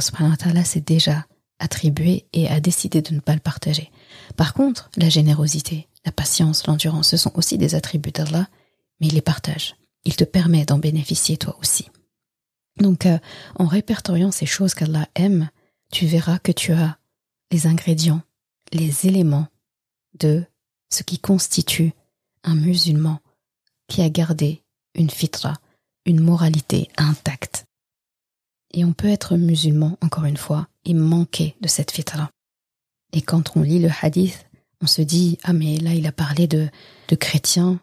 s'est 0.64 0.80
déjà 0.80 1.26
attribué 1.58 2.26
et 2.32 2.48
a 2.48 2.60
décidé 2.60 3.02
de 3.02 3.14
ne 3.14 3.20
pas 3.20 3.34
le 3.34 3.40
partager. 3.40 3.90
Par 4.36 4.52
contre, 4.52 4.90
la 4.96 5.08
générosité, 5.08 5.88
la 6.04 6.12
patience, 6.12 6.66
l'endurance, 6.66 7.10
ce 7.10 7.16
sont 7.16 7.32
aussi 7.36 7.58
des 7.58 7.74
attributs 7.74 8.12
d'Allah, 8.12 8.48
mais 9.00 9.08
il 9.08 9.14
les 9.14 9.22
partage. 9.22 9.76
Il 10.04 10.16
te 10.16 10.24
permet 10.24 10.64
d'en 10.64 10.78
bénéficier 10.78 11.36
toi 11.36 11.56
aussi. 11.60 11.88
Donc, 12.78 13.06
euh, 13.06 13.18
en 13.56 13.66
répertoriant 13.66 14.30
ces 14.30 14.46
choses 14.46 14.74
qu'Allah 14.74 15.08
aime, 15.14 15.50
tu 15.92 16.06
verras 16.06 16.38
que 16.38 16.52
tu 16.52 16.72
as 16.72 16.98
les 17.50 17.66
ingrédients, 17.66 18.22
les 18.72 19.06
éléments 19.06 19.46
de 20.18 20.44
ce 20.90 21.02
qui 21.02 21.18
constitue 21.18 21.92
un 22.42 22.54
musulman 22.54 23.20
qui 23.88 24.02
a 24.02 24.08
gardé 24.08 24.62
une 24.94 25.10
fitra, 25.10 25.54
une 26.06 26.20
moralité 26.20 26.88
intacte. 26.96 27.66
Et 28.74 28.84
on 28.84 28.92
peut 28.92 29.08
être 29.08 29.36
musulman, 29.36 29.98
encore 30.00 30.24
une 30.24 30.36
fois, 30.36 30.66
et 30.84 30.94
manquer 30.94 31.56
de 31.60 31.68
cette 31.68 31.90
fitra. 31.90 32.30
Et 33.12 33.20
quand 33.20 33.56
on 33.56 33.62
lit 33.62 33.80
le 33.80 33.90
hadith, 34.00 34.46
on 34.82 34.86
se 34.86 35.02
dit, 35.02 35.38
ah 35.44 35.52
mais 35.52 35.78
là 35.78 35.94
il 35.94 36.06
a 36.06 36.12
parlé 36.12 36.46
de, 36.46 36.68
de 37.08 37.16
chrétiens, 37.16 37.80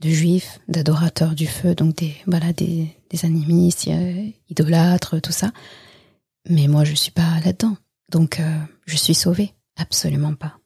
de 0.00 0.10
juifs, 0.10 0.58
d'adorateurs 0.68 1.34
du 1.34 1.46
feu, 1.46 1.74
donc 1.74 1.96
des, 1.96 2.14
voilà, 2.26 2.52
des, 2.52 2.94
des 3.10 3.24
animistes, 3.24 3.88
euh, 3.88 4.28
idolâtres, 4.48 5.20
tout 5.20 5.32
ça. 5.32 5.52
Mais 6.48 6.66
moi 6.66 6.84
je 6.84 6.94
suis 6.94 7.12
pas 7.12 7.40
là-dedans. 7.44 7.76
Donc 8.10 8.40
euh, 8.40 8.58
je 8.86 8.96
suis 8.96 9.14
sauvé. 9.14 9.54
Absolument 9.76 10.34
pas. 10.34 10.58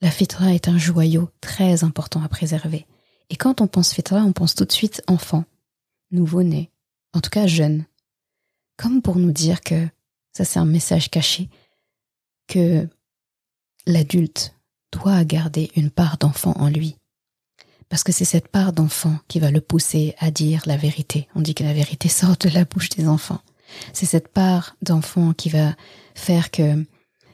La 0.00 0.10
fitra 0.10 0.54
est 0.54 0.68
un 0.68 0.78
joyau 0.78 1.28
très 1.40 1.84
important 1.84 2.22
à 2.22 2.28
préserver. 2.28 2.86
Et 3.28 3.36
quand 3.36 3.60
on 3.60 3.66
pense 3.66 3.92
fitra, 3.92 4.24
on 4.24 4.32
pense 4.32 4.54
tout 4.54 4.64
de 4.64 4.72
suite 4.72 5.02
enfant, 5.06 5.44
nouveau-né, 6.10 6.70
en 7.12 7.20
tout 7.20 7.30
cas 7.30 7.46
jeune. 7.46 7.84
Comme 8.76 9.02
pour 9.02 9.16
nous 9.16 9.30
dire 9.30 9.60
que, 9.60 9.86
ça 10.32 10.44
c'est 10.44 10.58
un 10.58 10.64
message 10.64 11.10
caché, 11.10 11.48
que 12.48 12.88
l'adulte 13.86 14.54
doit 14.92 15.24
garder 15.24 15.70
une 15.76 15.90
part 15.90 16.18
d'enfant 16.18 16.52
en 16.56 16.68
lui. 16.68 16.96
Parce 17.88 18.04
que 18.04 18.12
c'est 18.12 18.24
cette 18.24 18.48
part 18.48 18.72
d'enfant 18.72 19.18
qui 19.28 19.40
va 19.40 19.50
le 19.50 19.60
pousser 19.60 20.14
à 20.18 20.30
dire 20.30 20.62
la 20.66 20.76
vérité. 20.76 21.28
On 21.34 21.40
dit 21.40 21.54
que 21.54 21.64
la 21.64 21.72
vérité 21.72 22.08
sort 22.10 22.36
de 22.36 22.48
la 22.48 22.64
bouche 22.64 22.90
des 22.90 23.06
enfants. 23.06 23.40
C'est 23.92 24.06
cette 24.06 24.28
part 24.28 24.76
d'enfant 24.82 25.32
qui 25.32 25.48
va 25.48 25.74
faire 26.14 26.50
que, 26.50 26.84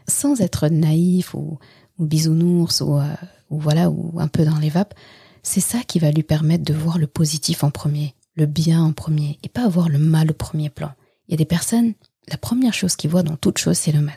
sans 0.06 0.40
être 0.40 0.68
naïf 0.68 1.34
ou, 1.34 1.58
ou 1.98 2.06
bisounours 2.06 2.80
ou, 2.80 2.98
euh, 2.98 3.14
ou 3.50 3.58
voilà, 3.58 3.90
ou 3.90 4.18
un 4.20 4.28
peu 4.28 4.44
dans 4.44 4.58
les 4.58 4.68
vapes, 4.68 4.94
c'est 5.42 5.60
ça 5.60 5.78
qui 5.86 5.98
va 5.98 6.10
lui 6.10 6.22
permettre 6.22 6.64
de 6.64 6.74
voir 6.74 6.98
le 6.98 7.06
positif 7.06 7.64
en 7.64 7.70
premier, 7.70 8.14
le 8.34 8.46
bien 8.46 8.82
en 8.82 8.92
premier, 8.92 9.38
et 9.42 9.48
pas 9.48 9.64
avoir 9.64 9.88
le 9.88 9.98
mal 9.98 10.30
au 10.30 10.34
premier 10.34 10.70
plan. 10.70 10.90
Il 11.28 11.32
y 11.32 11.34
a 11.34 11.38
des 11.38 11.44
personnes, 11.44 11.94
la 12.28 12.36
première 12.36 12.74
chose 12.74 12.96
qu'ils 12.96 13.10
voient 13.10 13.22
dans 13.22 13.36
toute 13.36 13.58
chose, 13.58 13.78
c'est 13.78 13.92
le 13.92 14.00
mal. 14.00 14.16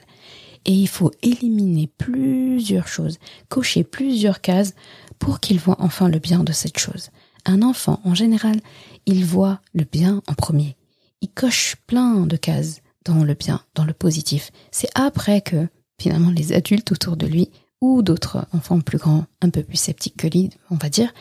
Et 0.66 0.74
il 0.74 0.88
faut 0.88 1.12
éliminer 1.22 1.88
plusieurs 1.98 2.88
choses, 2.88 3.18
cocher 3.48 3.84
plusieurs 3.84 4.42
cases 4.42 4.74
pour 5.18 5.40
qu'ils 5.40 5.60
voient 5.60 5.78
enfin 5.80 6.10
le 6.10 6.20
bien 6.20 6.44
de 6.44 6.52
cette 6.52 6.80
chose. 6.80 7.10
Un 7.46 7.62
enfant, 7.62 8.02
en 8.04 8.14
général, 8.14 8.60
il 9.06 9.26
voit 9.26 9.62
le 9.74 9.86
bien 9.86 10.22
en 10.28 10.34
premier. 10.34 10.76
Il 11.22 11.30
coche 11.30 11.76
plein 11.88 12.26
de 12.26 12.38
cases 12.38 12.82
dans 13.06 13.24
le 13.24 13.34
bien, 13.34 13.62
dans 13.76 13.86
le 13.86 13.94
positif. 13.94 14.52
C'est 14.72 14.90
après 14.96 15.42
que, 15.42 15.68
finalement, 16.00 16.32
les 16.32 16.54
adultes 16.54 16.92
autour 16.92 17.18
de 17.18 17.28
lui 17.28 17.50
ou 17.82 18.02
d'autres 18.02 18.46
enfants 18.52 18.82
plus 18.82 18.98
grands, 18.98 19.26
un 19.42 19.50
peu 19.50 19.64
plus 19.64 19.78
sceptiques 19.78 20.18
que 20.18 20.28
lui, 20.28 20.50
on 20.70 20.76
va 20.76 20.90
dire, 20.90 21.14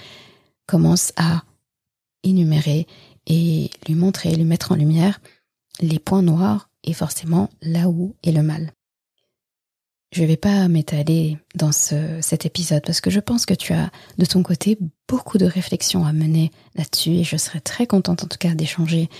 commencent 0.66 1.12
à 1.16 1.44
énumérer 2.24 2.87
et 3.27 3.70
lui 3.87 3.94
montrer, 3.94 4.35
lui 4.35 4.44
mettre 4.44 4.72
en 4.72 4.77
lumière 4.77 5.20
les 5.81 5.98
points 5.98 6.22
noirs 6.22 6.68
et 6.85 6.92
forcément 6.92 7.48
là 7.62 7.88
où 7.88 8.16
est 8.22 8.33
le 8.33 8.42
mal. 8.42 8.72
Je 10.11 10.23
ne 10.23 10.27
vais 10.27 10.38
pas 10.38 10.68
m'étaler 10.68 11.37
dans 11.55 11.71
ce, 11.71 12.21
cet 12.23 12.47
épisode 12.47 12.83
parce 12.83 13.03
que 13.03 13.11
je 13.11 13.21
pense 13.21 13.44
que 13.44 13.53
tu 13.53 13.75
as 13.75 13.90
de 14.16 14.25
ton 14.25 14.42
côté 14.42 14.79
beaucoup 15.07 15.37
de 15.37 15.44
réflexions 15.44 16.07
à 16.07 16.14
mener 16.14 16.51
là-dessus 16.77 17.11
et 17.11 17.25
je 17.25 17.37
serais 17.37 17.61
très 17.61 17.87
contente 17.87 18.23
en 18.23 18.27
tout 18.27 18.38
cas 18.38 18.55
d'échanger 18.55 19.11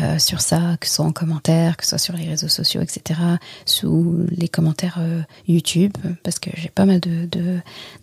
euh, 0.00 0.18
sur 0.18 0.40
ça, 0.40 0.78
que 0.80 0.86
ce 0.86 0.94
soit 0.94 1.04
en 1.04 1.12
commentaire, 1.12 1.76
que 1.76 1.84
ce 1.84 1.90
soit 1.90 1.98
sur 1.98 2.16
les 2.16 2.26
réseaux 2.26 2.48
sociaux, 2.48 2.80
etc., 2.80 3.20
sous 3.66 4.24
les 4.30 4.48
commentaires 4.48 4.96
euh, 5.00 5.20
YouTube 5.46 5.92
parce 6.22 6.38
que 6.38 6.48
j'ai 6.54 6.70
pas 6.70 6.86
mal 6.86 7.00
de, 7.00 7.60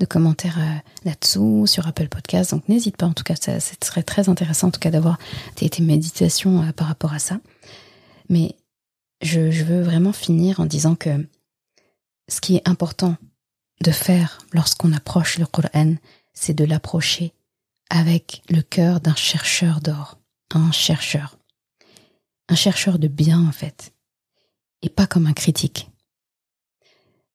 commentaires 0.08 0.60
euh, 0.60 0.77
là-dessous, 1.10 1.65
sur 1.65 1.88
Apple 1.88 2.10
Podcast, 2.10 2.51
donc 2.51 2.69
n'hésite 2.69 2.95
pas 2.95 3.08
en 3.08 3.13
tout 3.13 3.23
cas, 3.23 3.36
ça, 3.36 3.60
serait 3.60 4.03
très 4.03 4.29
intéressant 4.29 4.67
en 4.67 4.71
tout 4.71 4.79
cas 4.79 4.91
d'avoir 4.91 5.17
tes, 5.55 5.67
tes 5.67 5.81
méditations 5.81 6.71
par 6.73 6.86
rapport 6.86 7.13
à 7.13 7.19
ça. 7.19 7.39
Mais 8.29 8.55
je, 9.23 9.49
je 9.49 9.63
veux 9.63 9.81
vraiment 9.81 10.13
finir 10.13 10.60
en 10.60 10.67
disant 10.67 10.93
que 10.93 11.25
ce 12.27 12.41
qui 12.41 12.55
est 12.55 12.67
important 12.67 13.17
de 13.81 13.91
faire 13.91 14.39
lorsqu'on 14.51 14.93
approche 14.93 15.38
le 15.38 15.45
Coran, 15.45 15.95
c'est 16.33 16.53
de 16.53 16.65
l'approcher 16.65 17.33
avec 17.89 18.41
le 18.49 18.61
cœur 18.61 18.99
d'un 18.99 19.15
chercheur 19.15 19.81
d'or, 19.81 20.17
un 20.51 20.71
chercheur, 20.71 21.38
un 22.49 22.55
chercheur 22.55 22.99
de 22.99 23.07
bien 23.07 23.47
en 23.47 23.51
fait, 23.51 23.93
et 24.81 24.89
pas 24.89 25.07
comme 25.07 25.27
un 25.27 25.33
critique. 25.33 25.89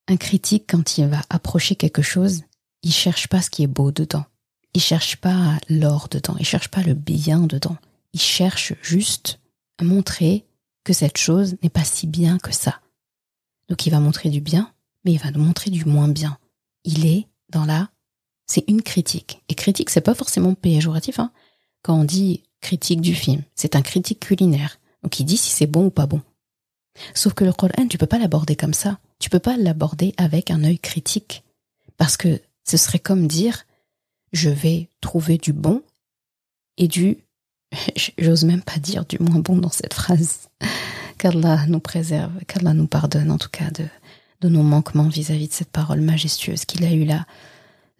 Un 0.08 0.16
critique, 0.16 0.64
quand 0.68 0.98
il 0.98 1.06
va 1.06 1.22
approcher 1.30 1.76
quelque 1.76 2.02
chose, 2.02 2.42
il 2.82 2.92
cherche 2.92 3.28
pas 3.28 3.42
ce 3.42 3.50
qui 3.50 3.62
est 3.62 3.68
beau 3.68 3.92
dedans, 3.92 4.26
il 4.74 4.80
cherche 4.80 5.16
pas 5.16 5.58
l'or 5.68 6.08
dedans, 6.08 6.36
il 6.38 6.46
cherche 6.46 6.68
pas 6.68 6.82
le 6.82 6.94
bien 6.94 7.40
dedans, 7.40 7.76
il 8.12 8.20
cherche 8.20 8.74
juste 8.82 9.40
à 9.78 9.84
montrer 9.84 10.46
que 10.84 10.92
cette 10.92 11.18
chose 11.18 11.56
n'est 11.62 11.70
pas 11.70 11.84
si 11.84 12.06
bien 12.06 12.38
que 12.38 12.52
ça. 12.52 12.80
Donc 13.68 13.86
il 13.86 13.90
va 13.90 14.00
montrer 14.00 14.30
du 14.30 14.40
bien, 14.40 14.72
mais 15.04 15.12
il 15.12 15.18
va 15.18 15.30
nous 15.30 15.42
montrer 15.42 15.70
du 15.70 15.84
moins 15.84 16.08
bien. 16.08 16.38
Il 16.84 17.06
est 17.06 17.26
dans 17.50 17.64
la... 17.64 17.90
C'est 18.46 18.64
une 18.68 18.82
critique. 18.82 19.42
Et 19.48 19.54
critique, 19.54 19.90
c'est 19.90 20.00
pas 20.00 20.14
forcément 20.14 20.54
péjoratif. 20.54 21.18
Hein. 21.20 21.30
Quand 21.82 22.00
on 22.00 22.04
dit 22.04 22.42
critique 22.60 23.00
du 23.00 23.14
film, 23.14 23.42
c'est 23.54 23.76
un 23.76 23.82
critique 23.82 24.20
culinaire. 24.20 24.78
Donc 25.02 25.18
il 25.20 25.24
dit 25.24 25.36
si 25.36 25.50
c'est 25.50 25.66
bon 25.66 25.86
ou 25.86 25.90
pas 25.90 26.06
bon. 26.06 26.20
Sauf 27.14 27.34
que 27.34 27.44
le 27.44 27.52
Coran, 27.52 27.86
tu 27.88 27.98
peux 27.98 28.06
pas 28.06 28.18
l'aborder 28.18 28.56
comme 28.56 28.74
ça. 28.74 28.98
Tu 29.18 29.30
peux 29.30 29.38
pas 29.38 29.56
l'aborder 29.56 30.14
avec 30.16 30.50
un 30.50 30.64
œil 30.64 30.78
critique. 30.78 31.44
Parce 31.96 32.16
que 32.16 32.40
ce 32.64 32.76
serait 32.76 32.98
comme 32.98 33.26
dire, 33.26 33.66
je 34.32 34.50
vais 34.50 34.88
trouver 35.00 35.38
du 35.38 35.52
bon 35.52 35.82
et 36.76 36.88
du, 36.88 37.18
j'ose 38.18 38.44
même 38.44 38.62
pas 38.62 38.78
dire 38.78 39.04
du 39.04 39.18
moins 39.20 39.40
bon 39.40 39.56
dans 39.56 39.70
cette 39.70 39.94
phrase. 39.94 40.48
Qu'Allah 41.18 41.66
nous 41.66 41.80
préserve, 41.80 42.32
qu'Allah 42.46 42.72
nous 42.72 42.86
pardonne 42.86 43.30
en 43.30 43.36
tout 43.36 43.50
cas 43.50 43.70
de, 43.70 43.84
de 44.40 44.48
nos 44.48 44.62
manquements 44.62 45.08
vis-à-vis 45.08 45.48
de 45.48 45.52
cette 45.52 45.70
parole 45.70 46.00
majestueuse 46.00 46.64
qu'il 46.64 46.84
a 46.84 46.92
eue 46.92 47.04
là, 47.04 47.26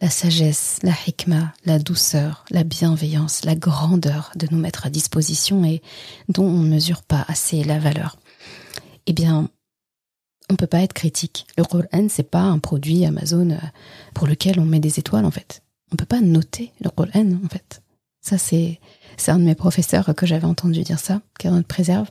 la 0.00 0.09
sagesse, 0.09 0.79
la 0.83 0.94
hikmah, 1.07 1.53
la 1.66 1.79
douceur, 1.79 2.44
la 2.50 2.64
bienveillance, 2.64 3.44
la 3.44 3.55
grandeur 3.55 4.33
de 4.37 4.48
nous 4.50 4.59
mettre 4.59 4.87
à 4.87 4.90
disposition 4.90 5.64
et 5.64 5.83
dont 6.29 6.46
on 6.46 6.62
ne 6.62 6.68
mesure 6.68 7.03
pas 7.03 7.24
assez 7.29 7.62
la 7.64 7.79
valeur. 7.79 8.16
Eh 9.07 9.12
bien, 9.12 9.50
on 10.50 10.57
peut 10.57 10.66
pas 10.66 10.81
être 10.81 10.94
critique. 10.94 11.46
Le 11.57 11.64
Coran, 11.64 12.09
c'est 12.09 12.31
pas 12.31 12.42
un 12.42 12.59
produit 12.59 13.05
Amazon 13.05 13.50
euh, 13.50 13.59
pour 14.14 14.26
lequel 14.26 14.59
on 14.59 14.64
met 14.64 14.81
des 14.81 14.98
étoiles, 14.98 15.24
en 15.24 15.31
fait. 15.31 15.62
On 15.92 15.96
peut 15.96 16.07
pas 16.07 16.20
noter 16.20 16.72
le 16.81 16.90
Coran, 16.90 17.38
en 17.44 17.48
fait. 17.48 17.83
Ça, 18.20 18.38
c'est, 18.38 18.81
c'est 19.16 19.31
un 19.31 19.38
de 19.38 19.44
mes 19.44 19.55
professeurs 19.55 20.14
que 20.14 20.26
j'avais 20.26 20.46
entendu 20.46 20.83
dire 20.83 20.98
ça, 20.98 21.20
qu'elle 21.38 21.62
préserve 21.64 22.11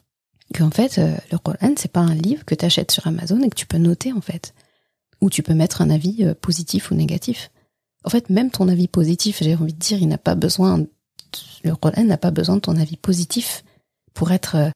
qu'en 0.54 0.72
fait, 0.72 0.98
euh, 0.98 1.16
le 1.32 1.38
Coran, 1.38 1.74
c'est 1.78 1.92
pas 1.92 2.00
un 2.00 2.16
livre 2.16 2.46
que 2.46 2.56
tu 2.56 2.66
achètes 2.66 2.92
sur 2.92 3.08
Amazon 3.08 3.42
et 3.42 3.50
que 3.50 3.56
tu 3.56 3.66
peux 3.66 3.78
noter, 3.78 4.14
en 4.14 4.22
fait. 4.22 4.54
Ou 5.22 5.30
tu 5.30 5.44
peux 5.44 5.54
mettre 5.54 5.82
un 5.82 5.90
avis 5.90 6.24
euh, 6.24 6.34
positif 6.34 6.92
ou 6.92 6.96
négatif. 6.96 7.52
En 8.04 8.10
fait, 8.10 8.30
même 8.30 8.50
ton 8.50 8.68
avis 8.68 8.88
positif, 8.88 9.40
j'ai 9.42 9.56
envie 9.56 9.74
de 9.74 9.80
dire, 9.80 10.00
il 10.02 10.08
n'a 10.08 10.18
pas 10.18 10.36
besoin, 10.36 10.86
le 11.64 11.76
Coran 11.76 12.04
n'a 12.04 12.18
pas 12.18 12.32
besoin 12.32 12.56
de 12.56 12.62
ton 12.62 12.78
avis 12.78 12.98
positif 12.98 13.64
pour 14.14 14.32
être 14.32 14.56
euh, 14.56 14.70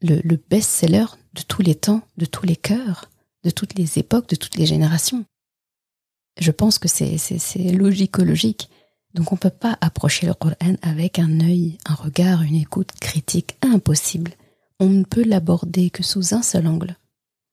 le, 0.00 0.20
le 0.22 0.36
best-seller 0.36 1.06
de 1.34 1.42
tous 1.42 1.62
les 1.62 1.74
temps, 1.74 2.02
de 2.16 2.24
tous 2.24 2.46
les 2.46 2.56
cœurs, 2.56 3.10
de 3.44 3.50
toutes 3.50 3.74
les 3.78 3.98
époques, 3.98 4.28
de 4.28 4.36
toutes 4.36 4.56
les 4.56 4.66
générations. 4.66 5.24
Je 6.40 6.50
pense 6.50 6.78
que 6.78 6.88
c'est, 6.88 7.18
logique-logique. 7.72 8.70
Donc 9.14 9.32
on 9.32 9.36
peut 9.36 9.50
pas 9.50 9.76
approcher 9.80 10.26
le 10.26 10.34
Coran 10.34 10.54
avec 10.82 11.18
un 11.18 11.40
œil, 11.40 11.78
un 11.86 11.94
regard, 11.94 12.42
une 12.42 12.54
écoute 12.54 12.92
critique 13.00 13.56
impossible 13.62 14.32
on 14.80 14.88
ne 14.88 15.04
peut 15.04 15.24
l'aborder 15.24 15.90
que 15.90 16.02
sous 16.02 16.34
un 16.34 16.42
seul 16.42 16.66
angle 16.66 16.96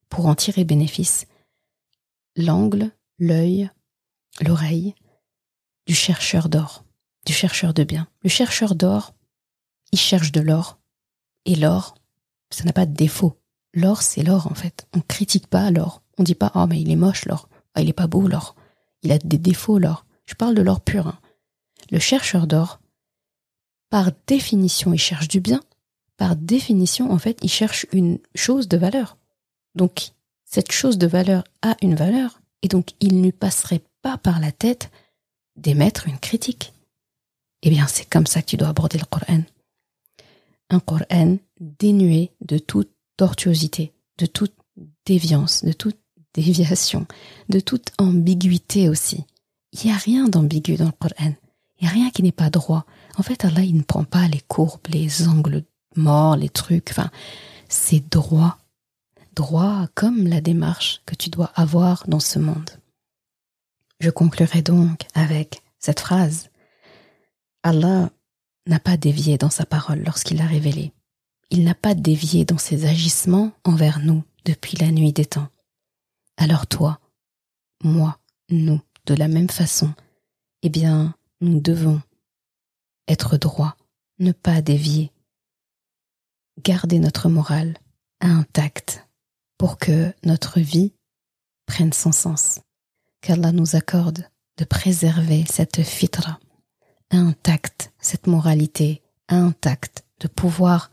pour 0.09 0.27
en 0.27 0.35
tirer 0.35 0.63
bénéfice. 0.63 1.25
L'angle, 2.35 2.91
l'œil, 3.17 3.69
l'oreille 4.41 4.93
du 5.87 5.95
chercheur 5.95 6.49
d'or, 6.49 6.83
du 7.25 7.33
chercheur 7.33 7.73
de 7.73 7.83
bien. 7.83 8.07
Le 8.23 8.29
chercheur 8.29 8.75
d'or, 8.75 9.13
il 9.91 9.99
cherche 9.99 10.31
de 10.31 10.41
l'or. 10.41 10.79
Et 11.45 11.55
l'or, 11.55 11.95
ça 12.49 12.63
n'a 12.63 12.73
pas 12.73 12.85
de 12.85 12.93
défaut. 12.93 13.39
L'or, 13.73 14.01
c'est 14.01 14.23
l'or 14.23 14.47
en 14.47 14.55
fait. 14.55 14.87
On 14.93 15.01
critique 15.01 15.47
pas 15.47 15.71
l'or. 15.71 16.01
On 16.17 16.23
dit 16.23 16.35
pas, 16.35 16.51
oh 16.55 16.65
mais 16.67 16.81
il 16.81 16.91
est 16.91 16.95
moche 16.95 17.25
l'or. 17.25 17.49
Oh, 17.75 17.81
il 17.81 17.89
est 17.89 17.93
pas 17.93 18.07
beau 18.07 18.27
l'or. 18.27 18.55
Il 19.03 19.11
a 19.11 19.17
des 19.17 19.37
défauts 19.37 19.79
l'or. 19.79 20.05
Je 20.25 20.33
parle 20.33 20.55
de 20.55 20.61
l'or 20.61 20.81
pur. 20.81 21.07
Hein. 21.07 21.19
Le 21.91 21.99
chercheur 21.99 22.47
d'or, 22.47 22.79
par 23.89 24.11
définition, 24.27 24.93
il 24.93 24.99
cherche 24.99 25.27
du 25.27 25.39
bien, 25.39 25.61
par 26.17 26.35
définition, 26.35 27.11
en 27.11 27.17
fait, 27.17 27.39
il 27.41 27.49
cherche 27.49 27.85
une 27.91 28.19
chose 28.35 28.67
de 28.67 28.77
valeur. 28.77 29.17
Donc, 29.75 30.11
cette 30.45 30.71
chose 30.71 30.97
de 30.97 31.07
valeur 31.07 31.43
a 31.61 31.75
une 31.81 31.95
valeur, 31.95 32.41
et 32.61 32.67
donc 32.67 32.91
il 32.99 33.21
ne 33.21 33.31
passerait 33.31 33.83
pas 34.01 34.17
par 34.17 34.39
la 34.39 34.51
tête 34.51 34.91
d'émettre 35.55 36.07
une 36.07 36.19
critique. 36.19 36.73
Eh 37.61 37.69
bien, 37.69 37.87
c'est 37.87 38.09
comme 38.09 38.27
ça 38.27 38.41
que 38.41 38.47
tu 38.47 38.57
dois 38.57 38.69
aborder 38.69 38.97
le 38.97 39.05
Coran. 39.05 39.41
Un 40.69 40.79
Coran 40.79 41.37
dénué 41.59 42.31
de 42.41 42.57
toute 42.57 42.91
tortuosité, 43.17 43.93
de 44.17 44.25
toute 44.25 44.53
déviance, 45.05 45.63
de 45.63 45.73
toute 45.73 45.99
déviation, 46.33 47.07
de 47.49 47.59
toute 47.59 47.91
ambiguïté 47.97 48.89
aussi. 48.89 49.25
Il 49.73 49.85
n'y 49.85 49.91
a 49.91 49.97
rien 49.97 50.27
d'ambigu 50.27 50.75
dans 50.75 50.85
le 50.85 50.91
Coran. 50.91 51.33
Il 51.79 51.83
n'y 51.83 51.87
a 51.89 51.91
rien 51.91 52.09
qui 52.09 52.23
n'est 52.23 52.31
pas 52.31 52.49
droit. 52.49 52.85
En 53.17 53.23
fait, 53.23 53.43
Allah, 53.43 53.61
il 53.61 53.75
ne 53.75 53.83
prend 53.83 54.05
pas 54.05 54.27
les 54.27 54.41
courbes, 54.41 54.87
les 54.89 55.27
angles 55.27 55.63
morts, 55.97 56.35
les 56.35 56.49
trucs, 56.49 56.91
enfin, 56.91 57.11
c'est 57.69 58.09
droit. 58.11 58.57
Droit 59.35 59.87
comme 59.95 60.27
la 60.27 60.41
démarche 60.41 61.01
que 61.05 61.15
tu 61.15 61.29
dois 61.29 61.51
avoir 61.55 62.07
dans 62.07 62.19
ce 62.19 62.39
monde. 62.39 62.69
Je 63.99 64.09
conclurai 64.09 64.61
donc 64.61 65.01
avec 65.13 65.61
cette 65.79 65.99
phrase. 65.99 66.49
Allah 67.63 68.09
n'a 68.67 68.79
pas 68.79 68.97
dévié 68.97 69.37
dans 69.37 69.49
sa 69.49 69.65
parole 69.65 70.03
lorsqu'il 70.03 70.37
l'a 70.37 70.45
révélée. 70.45 70.93
Il 71.49 71.63
n'a 71.63 71.75
pas 71.75 71.95
dévié 71.95 72.45
dans 72.45 72.57
ses 72.57 72.85
agissements 72.85 73.51
envers 73.63 73.99
nous 73.99 74.23
depuis 74.45 74.77
la 74.77 74.91
nuit 74.91 75.13
des 75.13 75.25
temps. 75.25 75.49
Alors 76.37 76.67
toi, 76.67 76.99
moi, 77.83 78.19
nous, 78.49 78.81
de 79.05 79.13
la 79.13 79.27
même 79.27 79.49
façon, 79.49 79.93
eh 80.63 80.69
bien, 80.69 81.15
nous 81.41 81.59
devons 81.59 82.01
être 83.07 83.37
droits, 83.37 83.77
ne 84.19 84.31
pas 84.31 84.61
dévier, 84.61 85.11
garder 86.63 86.99
notre 86.99 87.29
morale 87.29 87.77
intacte 88.21 89.07
pour 89.57 89.77
que 89.77 90.13
notre 90.23 90.59
vie 90.59 90.93
prenne 91.65 91.93
son 91.93 92.11
sens. 92.11 92.59
Qu'Allah 93.21 93.51
nous 93.51 93.75
accorde 93.75 94.29
de 94.57 94.65
préserver 94.65 95.45
cette 95.49 95.83
fitra 95.83 96.39
intacte, 97.11 97.93
cette 97.99 98.27
moralité 98.27 99.01
intacte, 99.27 100.05
de 100.19 100.27
pouvoir 100.27 100.91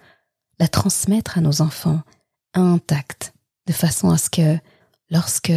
la 0.59 0.69
transmettre 0.69 1.39
à 1.39 1.41
nos 1.41 1.63
enfants 1.63 2.03
intacte, 2.55 3.33
de 3.67 3.73
façon 3.73 4.11
à 4.11 4.19
ce 4.19 4.31
que 4.31 4.59
lorsque 5.11 5.53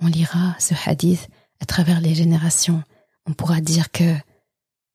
on 0.00 0.06
lira 0.06 0.54
ce 0.58 0.74
hadith 0.86 1.28
à 1.60 1.66
travers 1.66 2.00
les 2.00 2.14
générations, 2.14 2.82
on 3.26 3.32
pourra 3.32 3.60
dire 3.60 3.90
que 3.90 4.14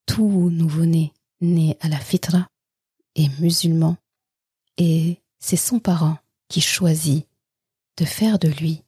tout 0.06 0.50
nouveau-né 0.52 1.14
né 1.42 1.78
à 1.82 1.90
la 1.90 1.98
fitra 1.98 2.48
est 3.16 3.40
musulman 3.40 3.98
et 4.84 5.22
c'est 5.38 5.58
son 5.58 5.78
parent 5.78 6.18
qui 6.50 6.60
choisit 6.60 7.28
de 7.98 8.06
faire 8.06 8.40
de 8.40 8.48
lui, 8.48 8.82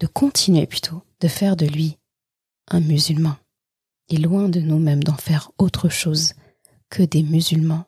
de 0.00 0.06
continuer 0.06 0.66
plutôt, 0.66 1.02
de 1.20 1.28
faire 1.28 1.54
de 1.54 1.66
lui 1.66 1.98
un 2.68 2.80
musulman. 2.80 3.36
Et 4.08 4.16
loin 4.16 4.48
de 4.48 4.60
nous-mêmes 4.60 5.04
d'en 5.04 5.16
faire 5.16 5.50
autre 5.58 5.90
chose 5.90 6.32
que 6.88 7.02
des 7.02 7.22
musulmans 7.22 7.84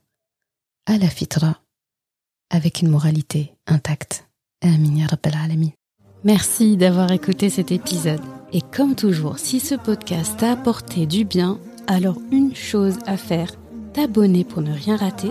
à 0.84 0.98
la 0.98 1.08
fitra 1.08 1.58
avec 2.50 2.82
une 2.82 2.90
moralité 2.90 3.54
intacte. 3.66 4.28
Amin 4.60 5.06
alamin. 5.22 5.70
Merci 6.24 6.76
d'avoir 6.76 7.10
écouté 7.12 7.48
cet 7.48 7.72
épisode. 7.72 8.20
Et 8.52 8.60
comme 8.60 8.96
toujours, 8.96 9.38
si 9.38 9.60
ce 9.60 9.76
podcast 9.76 10.36
t'a 10.38 10.52
apporté 10.52 11.06
du 11.06 11.24
bien, 11.24 11.58
alors 11.86 12.18
une 12.32 12.54
chose 12.54 12.98
à 13.06 13.16
faire, 13.16 13.52
t'abonner 13.94 14.44
pour 14.44 14.60
ne 14.60 14.72
rien 14.72 14.96
rater. 14.96 15.30